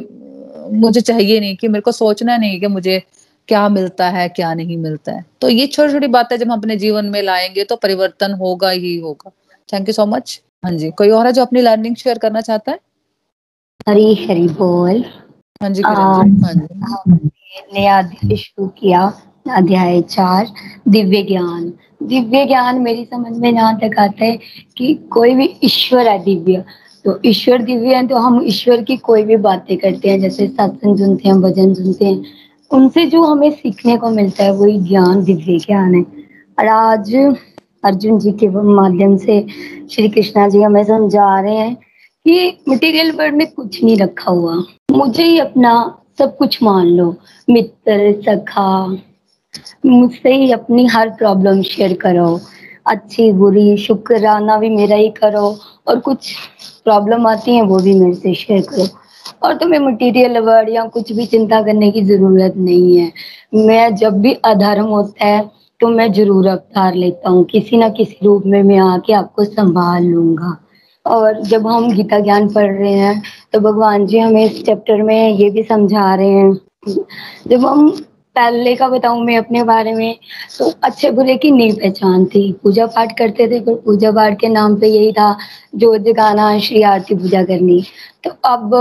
[0.73, 3.03] मुझे चाहिए नहीं कि मेरे को सोचना नहीं कि मुझे
[3.49, 6.77] क्या मिलता है क्या नहीं मिलता है। तो ये छोटी छोटी बातें जब हम अपने
[6.77, 9.31] जीवन में लाएँगे तो परिवर्तन होगा ही होगा।
[9.69, 12.73] थैंक यू सो मच हाँ जी कोई और है जो अपनी लर्निंग शेयर करना चाहता
[12.73, 12.79] है?
[13.89, 15.05] हरी हरी बोल।
[15.63, 17.31] हाँ जी हाँ जी।
[17.75, 19.03] नया अध्याय शुरू किया
[19.57, 20.47] अध्याय चार
[20.89, 24.39] दिव्य ज्ञान। दिव्य ज्ञान मेरी समझ में यहाँ तक आता है
[24.77, 26.65] कि कोई भी ईश्वर है दिव्य।
[27.05, 30.99] तो ईश्वर दिव्य है तो हम ईश्वर की कोई भी बातें करते हैं जैसे सत्संग
[30.99, 32.25] सुनते हैं भजन सुनते हैं।
[32.71, 36.03] उनसे जो हमें सीखने को मिलता है, वही ज्ञान दिव्य ज्ञान है।
[36.59, 37.15] और आज
[37.85, 39.47] अर्जुन जी के माध्यम से
[39.91, 41.75] श्री कृष्णा जी हमें समझा रहे हैं
[42.25, 47.17] कि मटेरियल वर्ल्ड में कुछ नहीं रखा हुआ। मुझे ही अपना सब कुछ मान लो।
[47.51, 48.97] मित्र, सखा,
[49.87, 52.41] मुझसे ही अपनी हर प्रॉब्लम शेयर करो।
[52.87, 56.35] अच्छी, बुरी शुक्राना भी मेरा ही करो। और कुछ
[56.85, 59.04] प्रॉब्लम आती है, वो भी मेरे से शेयर करो।
[59.43, 63.13] और तुम्हें मटेरियल वर्ड या कुछ भी चिंता करने की ज़रूरत नहीं है।
[63.57, 68.19] मैं जब भी अधर्म होता है तो मैं ज़रूर अवतार लेता हूँ। किसी ना किसी
[68.25, 70.57] रूप में मैं आके आपको संभाल लूँगा।
[71.07, 75.29] और जब हम गीता ज्ञान पढ़ रहे हैं तो भगवान जी हमें इस चैप्टर में
[75.31, 76.53] ये भी समझा रहे हैं।
[77.49, 77.91] जब हम
[78.37, 80.17] पहले का बताऊँ मैं अपने बारे में
[80.59, 84.49] तो अच्छे बुरे की नहीं पहचान थी। पूजा पाठ करते थे, पर पूजा पाठ के
[84.49, 85.37] नाम पे यही था,
[85.75, 87.83] जो जगाना श्री आरती पूजा करनी।
[88.25, 88.75] तो अब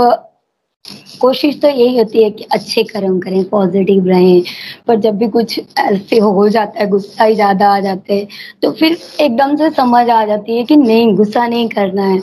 [1.20, 4.42] कोशिश तो यही होती है कि अच्छे कर्म करें पॉजिटिव रहें,
[4.86, 8.26] पर जब भी कुछ ऐसे हो जाता है, गुस्सा ही ज़्यादा आ जाते हैं
[8.62, 12.18] तो फिर एकदम से समझ आ जाती है कि नहीं, गुस्सा नहीं करना है।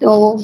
[0.00, 0.38] तो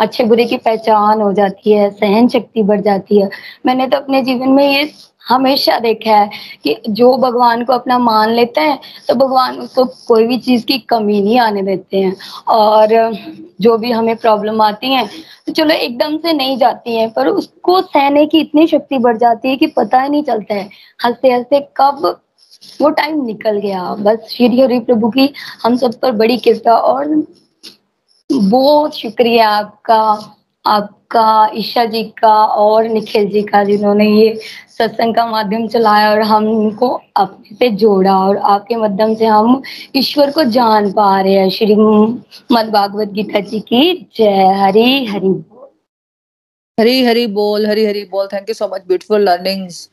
[0.00, 3.28] अच्छे बुरे की पहचान हो जाती है सहन शक्ति बढ़ जाती है।
[3.66, 4.84] मैंने तो अपने जीवन में ये
[5.26, 6.30] हमेशा देखा है
[6.64, 10.78] कि जो भगवान को अपना मान लेता है तो भगवान उसको कोई भी चीज़ की
[10.80, 12.16] कमी नहीं आने देते हैं।
[12.48, 12.88] और
[13.60, 15.06] जो भी हमें प्रॉब्लम आती है
[15.46, 19.48] तो चलो एकदम से नहीं जाती है, पर उसको सहने की इतनी शक्ति बढ़ जाती
[19.48, 20.68] है कि पता ही नहीं चलता है
[21.04, 22.06] हँसते हँसते कब
[22.80, 25.32] वो टाइम निकल गया। बस श्री हरि प्रभु की
[25.64, 27.14] हम सब पर बड़ी कृपा और
[28.30, 30.02] बहुत शुक्रिया आपका।
[30.64, 34.38] आपका, ईशा जी का और निखिल जी का जिन्होंने ये
[34.70, 39.62] सत्संग का माध्यम चलाया और हमको अपने से जोड़ा और आपके माध्यम से हम
[39.96, 45.28] ईश्वर को जान पा रहे हैं। श्री मद भागवत गीता जी की जय। हरी, हरि
[45.28, 45.68] बोल।
[46.78, 49.88] हरी हरी बोल, हरी हरी बोल। Thank you so much beautiful learnings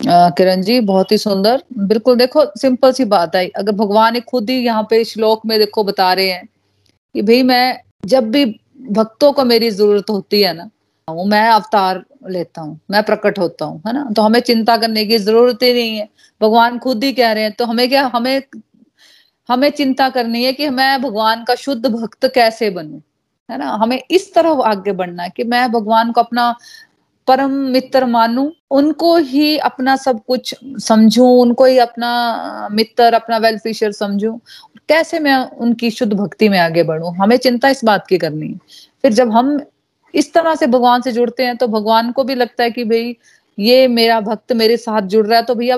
[0.00, 4.56] Kiran ji, बहुत ही सुंदर। बिल्कुल देखो सिंपल सी बात है। अगर भगवान खुद ही
[4.56, 6.46] यहाँ पे श्लोक में देखो बता रहे हैं
[7.14, 8.44] कि भाई मैं जब भी
[8.90, 10.70] भक्तों को मेरी ज़रूरत होती है ना।
[11.08, 15.18] मैं अवतार लेता हूँ, मैं प्रकट होता हूँ, है ना। तो हमें चिंता करने की
[15.18, 16.08] ज़रूरत ही नहीं है।
[16.40, 18.42] भगवान खुद ही कह रहे हैं तो हमें क्या, हमें
[19.48, 23.00] हमें चिंता करनी है कि मैं भगवान का शुद्ध भक्त कैसे बनूं,
[23.48, 26.54] है ना। हमें इस तरह आगे बढ़ना है कि मैं भगवान को अपना
[27.30, 33.92] परम मित्र मानू, उनको ही अपना सब कुछ समझू, उनको ही अपना मित्र, अपना वेलफिशियर
[33.92, 34.32] समझू।
[34.88, 37.08] कैसे मैं उनकी शुद्ध भक्ति में आगे बढ़ू?
[37.20, 38.58] हमें चिंता इस बात की करनी है।
[39.02, 39.60] फिर जब हम
[40.14, 43.16] इस तरह से भगवान से जुड़ते हैं तो भगवान को भी लगता है कि भाई,
[43.58, 45.76] ये मेरा भक्त मेरे साथ जुड़ रहा है तो भैया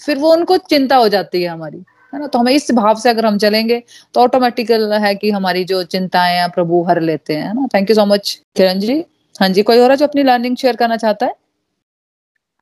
[0.00, 1.78] फिर वो उनको चिंता हो जाती है हमारी,
[2.12, 2.26] है ना?
[2.26, 3.82] तो हमें इस भाव से अगर हम चलेंगे
[4.14, 7.66] तो ऑटोमेटिकल है कि हमारी जो चिंताएँ प्रभु हर लेते हैं ना?
[7.74, 9.04] Thank you so much Kiran ji
[9.40, 11.34] हाँ जी, कोई और जो अपनी लर्निंग शेयर करना चाहता है?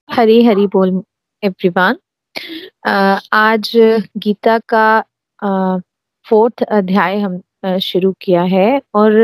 [0.09, 0.91] हरी हरी बोल
[1.43, 1.97] एवरीवन
[3.35, 3.71] आज
[4.17, 5.01] गीता का
[6.27, 7.41] फोर्थ अध्याय हम
[7.83, 9.17] शुरू किया है और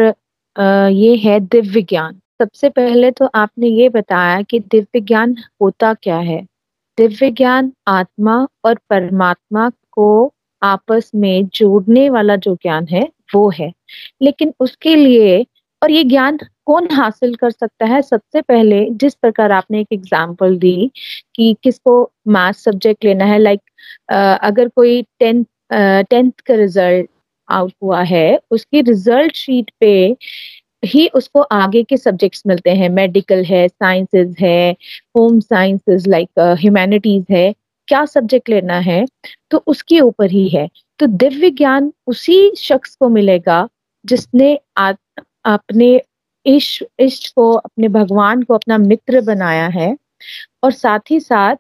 [0.93, 6.19] ये है दिव्य ज्ञान। सबसे पहले तो आपने ये बताया कि दिव्य ज्ञान होता क्या
[6.19, 6.41] है?
[6.99, 13.73] दिव्य ज्ञान आत्मा और परमात्मा को आपस में जोड़ने वाला जो ज्ञान है, वो है।
[14.23, 15.43] लेकिन उसके लिए,
[15.83, 20.57] और ये ज्ञान कौन हासिल कर सकता है सबसे पहले जिस प्रकार आपने एक एग्ज़ाम्पल
[20.59, 20.91] दी
[21.35, 23.61] कि किसको मैथ सब्जेक्ट लेना है लाइक
[24.43, 25.45] अगर कोई टेंथ
[26.11, 27.09] टेंथ का रिज़ल्ट
[27.49, 30.17] आउट हुआ है उसकी रिज़ल्ट शीट पे
[30.85, 34.71] ही उसको आगे के सब्जेक्ट्स मिलते हैं। मेडिकल है साइंसेस है
[35.17, 37.53] होम साइंसेस लाइक ह्यूमैनिटीज है
[37.89, 39.05] क्या सब्जेक्ट लेना है
[39.51, 40.69] तो उसके ऊपर ही है।
[41.01, 43.69] तो दिव्य ज्ञान उसी शख्स को मिलेगा
[44.05, 44.93] जिसने आ,
[45.47, 46.01] अपने
[46.47, 49.97] इष्ट इष्ट को, अपने भगवान को, अपना मित्र बनाया है
[50.63, 51.57] और साथ ही साथ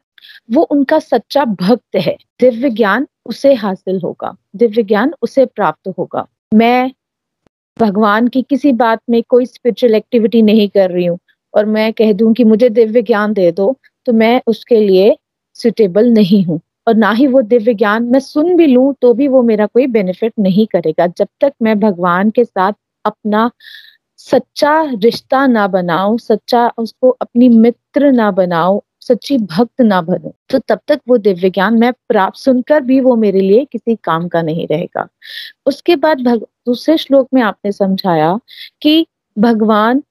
[0.52, 6.26] वो उनका सच्चा भक्त है। दिव्य ज्ञान उसे हासिल होगा। दिव्य ज्ञान उसे प्राप्त होगा।
[6.54, 6.90] मैं
[7.76, 11.18] भगवान की किसी बात में कोई स्पिरिचुअल एक्टिविटी नहीं कर रही हूँ
[11.54, 13.74] और मैं कह दूँ कि मुझे दिव्य ज्ञान दे दो
[14.06, 15.16] तो मैं उसके लिए
[15.56, 19.28] सुटेबल नहीं हूँ। और ना ही वो दिव्य ज्ञान मैं सुन भी लूँ तो भी
[19.28, 22.72] वो मेरा कोई बेनिफिट नहीं करेगा। जब तक मैं भगवान के साथ
[23.04, 23.50] अपना
[24.30, 30.58] सच्चा रिश्ता ना बनाओ सच्चा उसको अपनी मित्र ना बनाऊँ सच्ची भक्त ना बनूं। तो
[30.58, 34.42] तब तक वो दिव्य ज्ञान मैं प्राप्त सुनकर भी वो मेरे लिए किसी काम का
[34.42, 35.06] नहीं रहेगा।
[35.66, 38.38] उसके बाद भग, दूसरे श्लोक में आपने समझाया
[38.82, 39.06] कि
[39.36, 40.02] भगवान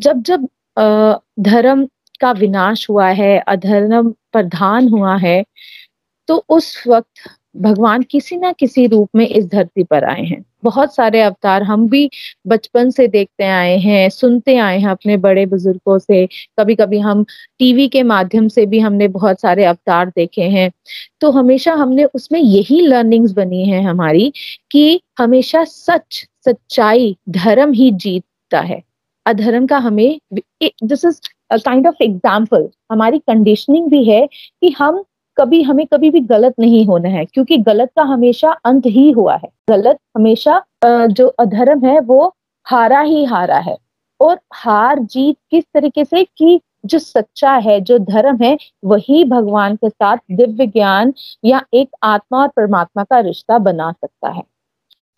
[0.00, 0.48] जब जब
[1.40, 1.86] धर्म
[2.20, 5.44] का विनाश हुआ है अधर्म प्रधान हुआ है
[6.28, 10.94] तो उस वक्त भगवान किसी ना किसी रूप में इस धरती पर आए हैं। बहुत
[10.94, 12.08] सारे अवतार हम भी
[12.46, 16.26] बचपन से देखते आए हैं, सुनते आए हैं अपने बड़े बुज़ुर्गों से।
[16.58, 17.24] कभी कभी हम
[17.58, 20.70] टीवी के माध्यम से भी हमने बहुत सारे अवतार देखे हैं।
[21.20, 24.32] तो हमेशा हमने उसमें यही लर्निंग्स बनी है हमारी
[24.70, 28.82] कि हमेशा सच, सच्चाई, धर्म ही जीतता है।
[29.26, 31.20] अधर्म का हमें this is
[31.54, 35.02] kind of example हमारी कंडीशनिंग भी है कि हम
[35.40, 39.36] कभी, हमें कभी भी गलत नहीं होना है, क्योंकि गलत का हमेशा अंत ही हुआ
[39.36, 43.76] है। गलत हमेशा जो अधर्म है, वो हारा ही हारा है।
[44.20, 49.76] और हार जीत किस तरीके से कि जो सच्चा है, जो धर्म है, वही भगवान
[49.76, 54.42] के साथ दिव्य ज्ञान या एक आत्मा और परमात्मा का रिश्ता बना सकता है।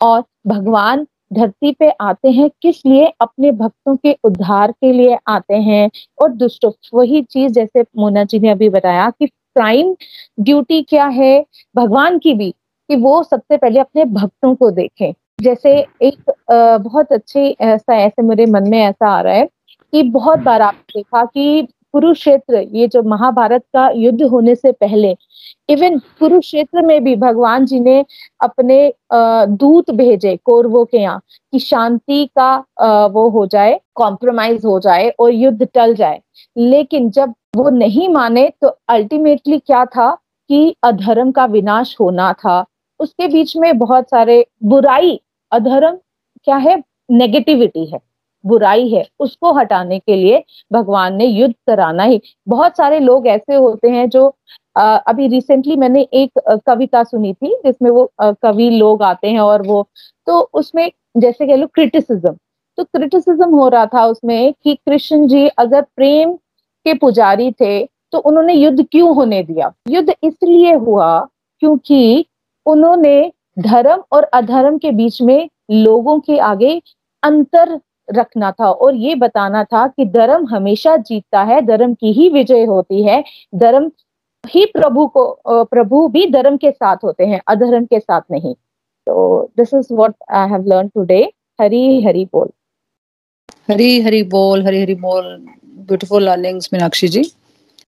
[0.01, 3.13] और भगवान धरती पे आते हैं, किस लिए?
[3.21, 5.89] अपने भक्तों के उद्धार के लिए आते हैं।
[6.21, 9.95] और दुष्टों, वही चीज़ जैसे मोना जी ने अभी बताया कि प्राइम
[10.39, 12.49] ड्यूटी क्या है, भगवान की भी,
[12.89, 18.45] कि वो सबसे पहले अपने भक्तों को देखें। जैसे एक बहुत अच्छे, ऐसा, ऐसे मेरे
[18.45, 19.47] मन में ऐसा आ रहा है
[19.93, 25.15] कि बहुत बार आपने देखा कि कुरुक्षेत्र, ये जो महाभारत का युद्ध होने से पहले
[25.69, 28.03] इवन कुरुक्षेत्र में भी भगवान जी ने
[28.43, 31.21] अपने दूत भेजे कौरवों के यहाँ
[31.53, 36.21] कि शांति का वो हो जाए कॉम्प्रोमाइज हो जाए और युद्ध टल जाए।
[36.55, 40.13] लेकिन जब वो नहीं माने तो अल्टीमेटली क्या था
[40.49, 42.63] कि अधर्म का विनाश होना था।
[42.99, 45.19] उसके बीच में बहुत सारे बुराई
[45.51, 45.97] अधर्म
[46.45, 46.81] क्या है?
[47.11, 47.99] नेगेटिविटी है
[48.43, 53.55] बुराई है उसको हटाने के लिए भगवान ने युद्ध कराना ही। बहुत सारे लोग ऐसे
[53.55, 54.33] होते हैं जो
[54.77, 59.61] आ, अभी रिसेंटली मैंने एक कविता सुनी थी जिसमें वो कवि लोग आते हैं और
[59.67, 59.87] वो
[60.27, 62.35] तो उसमें जैसे कह लो क्रिटिसिज्म
[62.77, 66.37] तो क्रिटिसिज्म हो रहा था उसमें कि कृष्ण जी अगर प्रेम
[66.85, 69.71] के पुजारी थे तो उन्होंने युद्ध क्यों होने दिया?
[69.89, 71.19] युद्ध इसलिए हुआ
[71.61, 72.25] क्योंकि
[72.65, 76.81] उन्होंने धर्म और अधर्म के बीच में लोगों के आगे
[77.23, 82.29] अंतर रखना था और ये बताना था कि धर्म हमेशा जीतता है, धर्म की ही
[82.29, 83.23] विजय होती है,
[83.55, 83.91] धर्म
[84.43, 88.53] ही प्रभु को प्रभु भी धर्म के साथ होते हैं, अधर्म के साथ नहीं।
[89.07, 91.21] तो this is what I have learn today
[91.61, 92.49] Hari Hari बोल।
[93.69, 95.45] हरी हरी बोल, हरी हरी बोल।
[95.79, 97.23] ब्यूटीफुल लर्निंग्स मीनाक्षी जी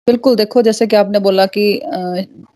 [0.07, 1.81] बिल्कुल, देखो, जैसे कि आपने बोला कि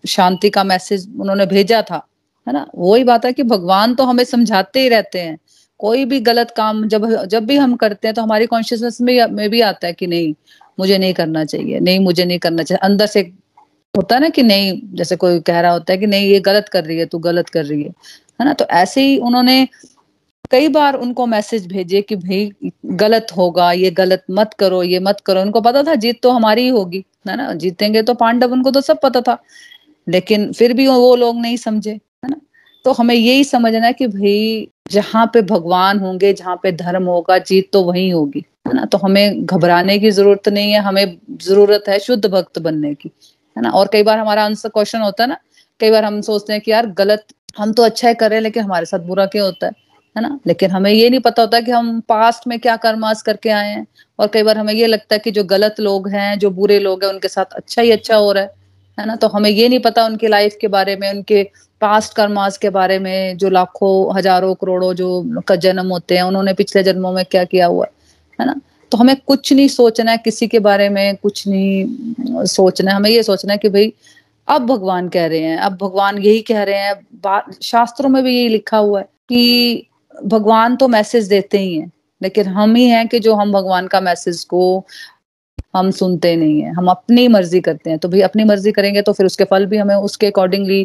[0.08, 2.06] शांति का मैसेज उन्होंने भेजा था,
[2.48, 2.66] है ना?
[2.76, 5.38] वही बात है कि भगवान तो हमें समझाते ही रहते हैं।
[5.80, 9.50] कोई भी गलत काम जब जब भी हम करते हैं तो हमारी कॉन्शियसनेस में में
[9.50, 10.34] भी आता है कि नहीं,
[10.78, 13.22] मुझे नहीं करना चाहिए, नहीं, मुझे नहीं करना चाहिए। अंदर से
[13.94, 16.70] होता है ना कि नहीं, जैसे कोई कह रहा होता है कि नहीं, ये गलत
[16.70, 17.90] कर रही है, तू गलत कर रही है
[18.42, 18.54] है ना?
[18.54, 19.68] तो ऐसे ही उन्होंने
[20.52, 22.52] कई बार उनको मैसेज भेजे कि भाई,
[22.86, 26.62] गलत होगा, ये गलत मत करो, ये मत करो। उनको पता था, जीत तो हमारी
[26.62, 27.54] ही होगी, है ना?
[27.54, 29.38] जीतेंगे तो पांडव, उनको तो सब पता था।
[30.10, 32.36] लेकिन फिर भी वो लोग नहीं समझे, है ना?
[32.86, 37.38] तो हमें यही समझना है कि भाई, जहाँ पे भगवान होंगे, जहाँ पे धर्म होगा,
[37.38, 38.86] जीत तो वही होगी, है ना?
[38.86, 43.12] तो हमें घबराने की ज़रूरत नहीं है, हमें ज़रूरत है शुद्ध भक्त बनने की,
[43.58, 43.70] है ना?
[43.70, 45.38] और कई बार हमारा आंसर क्वेश्चन होता है ना,
[45.80, 47.26] कई बार हम सोचते हैं कि यार, गलत
[47.58, 49.89] हम तो अच्छा ही कर रहे हैं, लेकिन हमारे साथ बुरा क्या होता है?
[50.16, 50.40] है ना?
[50.48, 53.86] लेकिन हमें ये नहीं पता होता कि हम पास्ट में क्या कर्मास करके आए हैं।
[54.20, 57.04] और कई बार हमें ये लगता है कि जो गलत लोग हैं, जो बुरे लोग
[57.04, 58.52] हैं, उनके साथ अच्छा ही अच्छा हो रहा है
[58.98, 59.16] है ना?
[59.16, 61.44] तो हमें ये नहीं पता उनकी लाइफ के बारे में, उनके
[61.82, 66.54] पास्ट कर्मास के बारे में, जो लाखों, हज़ारों, करोड़ों जो का जन्म होते हैं, उन्होंने
[66.54, 67.86] पिछले जन्मों में क्या किया हुआ
[68.40, 68.56] है ना?
[68.92, 73.10] तो हमें कुछ नहीं सोचना है, किसी के बारे में कुछ नहीं सोचना है। हमें
[73.10, 73.94] ये सोचना है कि भाई,
[74.48, 78.50] अब भगवान कह रहे हैं, अब भगवान यही कह रहे हैं शास्त्रों में भी यही
[78.50, 79.86] लिखा हुआ है कि
[80.16, 81.92] भगवान तो मैसेज देते ही हैं,
[82.22, 84.84] लेकिन हम ही हैं कि जो हम भगवान का मैसेज को
[85.76, 89.14] हम सुनते नहीं है, हम अपनी मर्ज़ी करते हैं। तो भाई अपनी मर्ज़ी करेंगे तो
[89.14, 90.84] फिर उसके फल भी हमें उसके अकॉर्डिंगली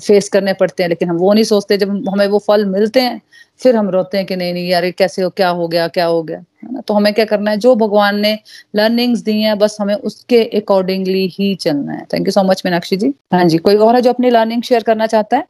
[0.00, 3.20] फेस करने पड़ते हैं। लेकिन हम वो नहीं सोचते, जब हमें वो फल मिलते हैं,
[3.60, 6.22] फिर हम रोते हैं कि नहीं नहीं यार कैसे हो, क्या हो गया, क्या हो
[6.22, 6.80] गया, है ना?
[6.80, 7.56] तो हमें क्या करना है?
[7.56, 8.38] जो भगवान ने
[8.76, 12.96] लर्निंग्स दी हैं, बस हमें उसके अकॉर्डिंगली ही चलना है। Thank you so much Meenakshi
[12.96, 13.14] ji.
[13.32, 15.44] हाँ जी, कोई और है जो अपनी लर्निंग शेयर करना चाहता है?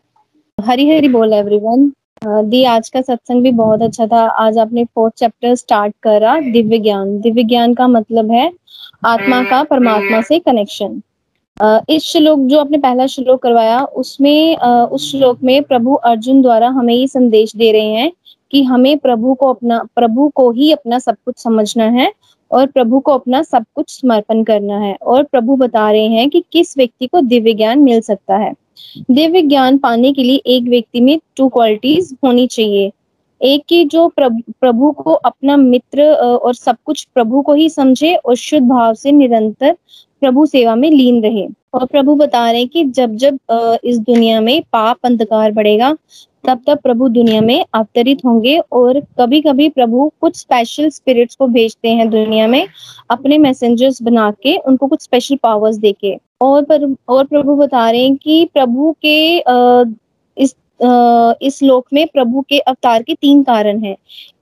[0.67, 1.91] हरी हरी बोल एवरीवन
[2.45, 6.79] दी आज का सत्संग भी बहुत अच्छा था। आज आपने फोर्थ चैप्टर स्टार्ट करा दिव्य
[6.79, 8.51] ज्ञान। दिव्य ज्ञान का मतलब है
[9.07, 11.01] आत्मा का परमात्मा से कनेक्शन
[11.91, 16.95] इस श्लोक जो आपने पहला श्लोक करवाया उसमें उस श्लोक में प्रभु अर्जुन द्वारा हमें
[16.95, 18.13] ये संदेश दे रहे हैं
[18.53, 22.13] कि हमें प्रभु को अपना प्रभु को ही अपना सब कुछ समझना है
[22.51, 26.45] और प्रभु को अपना सब कुछ समर्पण करना है। और प्रभु बता रहे हैं कि
[26.53, 28.53] किस व्यक्ति को दिव्य ज्ञान मिल सकता है।
[29.11, 32.91] दिव्य ज्ञान पाने के लिए एक व्यक्ति में टू क्वालिटीज होनी चाहिए।
[33.41, 38.37] एक की जो प्रभु को अपना मित्र और सब कुछ प्रभु को ही समझे और
[38.37, 39.77] शुद्ध भाव से निरंतर
[40.21, 43.39] प्रभु सेवा में लीन रहे। और प्रभु बता रहे हैं कि जब जब
[43.85, 45.93] इस दुनिया में पाप अंधकार बढ़ेगा,
[46.45, 51.47] तब तब प्रभु दुनिया में अवतरित होंगे और कभी कभी प्रभु कुछ स्पेशल स्पिरिट्स को
[51.47, 52.67] भेजते हैं दुनिया में,
[53.11, 58.03] अपने मैसेंजर्स बना के उनको कुछ स्पेशल पावर्स देके। और पर, और प्रभु बता रहे
[58.03, 59.37] हैं कि प्रभु के
[60.37, 60.55] इस
[61.43, 63.97] इस लोक में प्रभु के अवतार के तीन कारण हैं।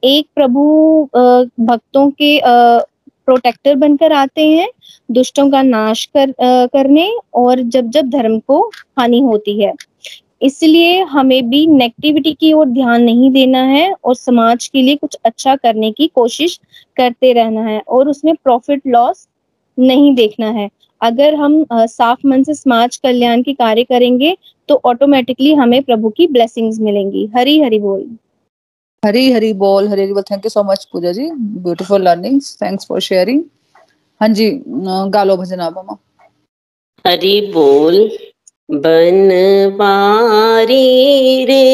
[0.04, 0.62] एक प्रभु
[1.60, 2.38] भक्तों के
[3.26, 4.68] प्रोटेक्टर बनकर आते हैं
[5.08, 8.60] दुष्टों का नाश कर करने और जब जब धर्म को
[8.98, 9.72] हानि होती है।
[10.42, 15.16] इसलिए हमें भी नेगेटिविटी की ओर ध्यान नहीं देना है और समाज के लिए कुछ
[15.24, 16.58] अच्छा करने की कोशिश
[16.96, 19.26] करते रहना है और उसमें प्रॉफिट लॉस
[19.78, 20.68] नहीं देखना है।
[21.04, 24.36] अगर हम साफ़ मन से समाज कल्याण के कार्य करेंगे
[24.68, 28.04] तो ऑटोमेटिकली हमें प्रभु की ब्लेसिंग्स मिलेंगी। हरी हरी बोल।
[29.02, 31.30] हरी हरी बोल हरी हरी बोल। Thank you so much Pooja ji.
[31.64, 33.42] Beautiful learnings thanks for sharing
[34.20, 34.50] हाँ जी
[35.14, 35.96] गालो भजन आप मामा
[37.04, 37.96] हरी बोल
[38.68, 39.84] बनवारी
[41.44, 41.64] रे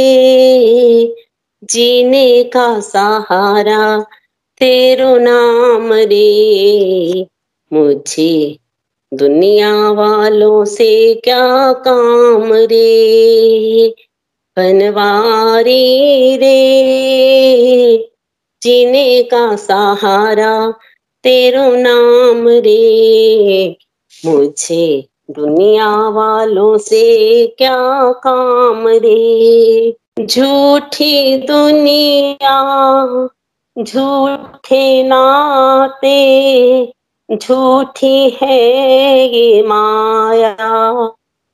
[1.72, 3.82] जीने का सहारा
[4.60, 7.26] तेरो नाम रे
[7.72, 8.30] मुझे
[9.14, 13.88] दुनिया वालों से क्या काम रे?
[14.56, 18.10] बनवारी रे।
[18.62, 20.70] जीने का सहारा
[21.22, 23.76] तेरो नाम रे।
[24.26, 29.94] मुझे दुनिया वालों से क्या काम रे?
[30.20, 32.60] झूठी दुनिया,
[33.78, 36.20] झूठे नाते
[37.32, 38.58] झूठी है
[39.28, 41.10] ये माया,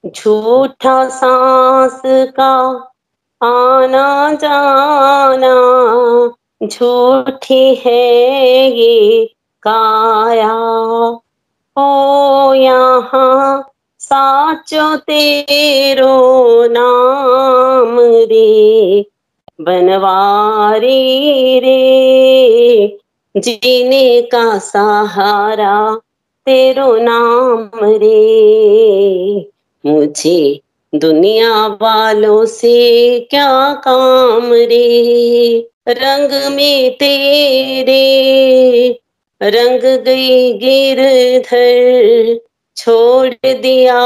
[0.06, 2.52] झूठा सांस का
[3.42, 5.54] आना जाना,
[6.66, 9.24] झूठी है ये
[9.62, 10.54] काया।
[11.76, 19.00] ओ यहाँ साचो तेरो नाम रे,
[19.60, 20.98] बनवारी
[21.58, 23.05] रे
[23.36, 26.00] जीने का सहारा,
[26.46, 29.50] तेरो नाम रे।
[29.86, 30.60] मुझे
[30.94, 35.68] दुनिया वालों से क्या काम रे?
[35.88, 38.02] रंग में तेरे,
[39.42, 42.40] रंग गई गिरधर
[42.76, 44.00] छोड़ दिया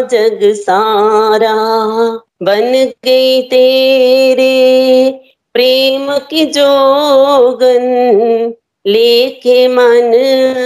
[0.00, 1.54] जग सारा।
[2.42, 4.54] बन गई तेरे
[5.54, 7.84] प्रेम की जोगन
[8.86, 10.14] लेके मन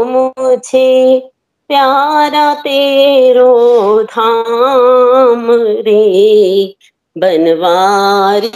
[0.04, 1.20] मुझे
[1.68, 6.76] प्यारा तेरो धाम रे,
[7.18, 8.50] बनवारी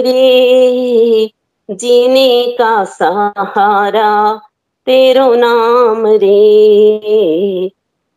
[0.00, 1.30] रे,
[1.70, 4.40] जीने का सहारा
[4.86, 7.70] तेरो नाम रे।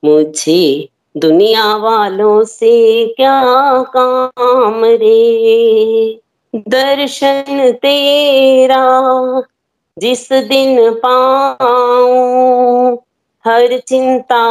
[0.05, 3.43] मुझे दुनिया वालों से क्या
[3.83, 6.19] काम रे?
[6.55, 9.03] दर्शन तेरा
[9.97, 12.97] जिस दिन पाऊँ,
[13.45, 14.45] हर चिंता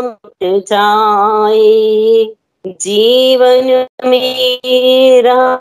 [0.00, 2.34] मिट जाए।
[2.66, 5.60] जीवन मेरा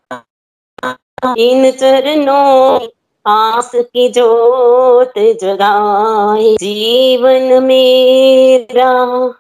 [1.37, 2.79] इन चरणों
[3.27, 9.33] आस की जोत जगाए। जीवन मेरा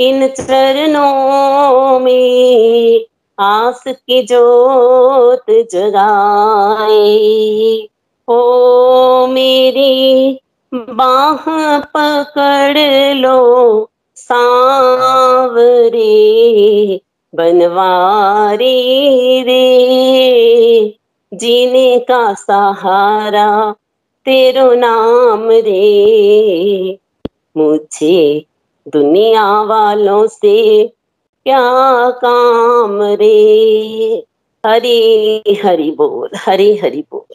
[0.00, 3.04] इन चरणों में
[3.38, 6.98] आस की जोत जगाए।
[8.28, 10.40] ओ मेरी
[10.72, 11.44] बाह
[11.96, 12.78] पकड़
[13.16, 16.02] लो, सांवरे
[17.34, 18.74] बनवारी
[19.42, 19.60] रे।
[21.32, 23.74] जीने का सहारा
[24.26, 26.98] तेरो नाम रे।
[27.56, 28.44] मुझे
[28.92, 30.86] दुनिया वालों से
[31.46, 31.60] क्या
[32.10, 34.26] काम रे?
[34.66, 37.34] हरी हरी बोल हरी हरी बोल।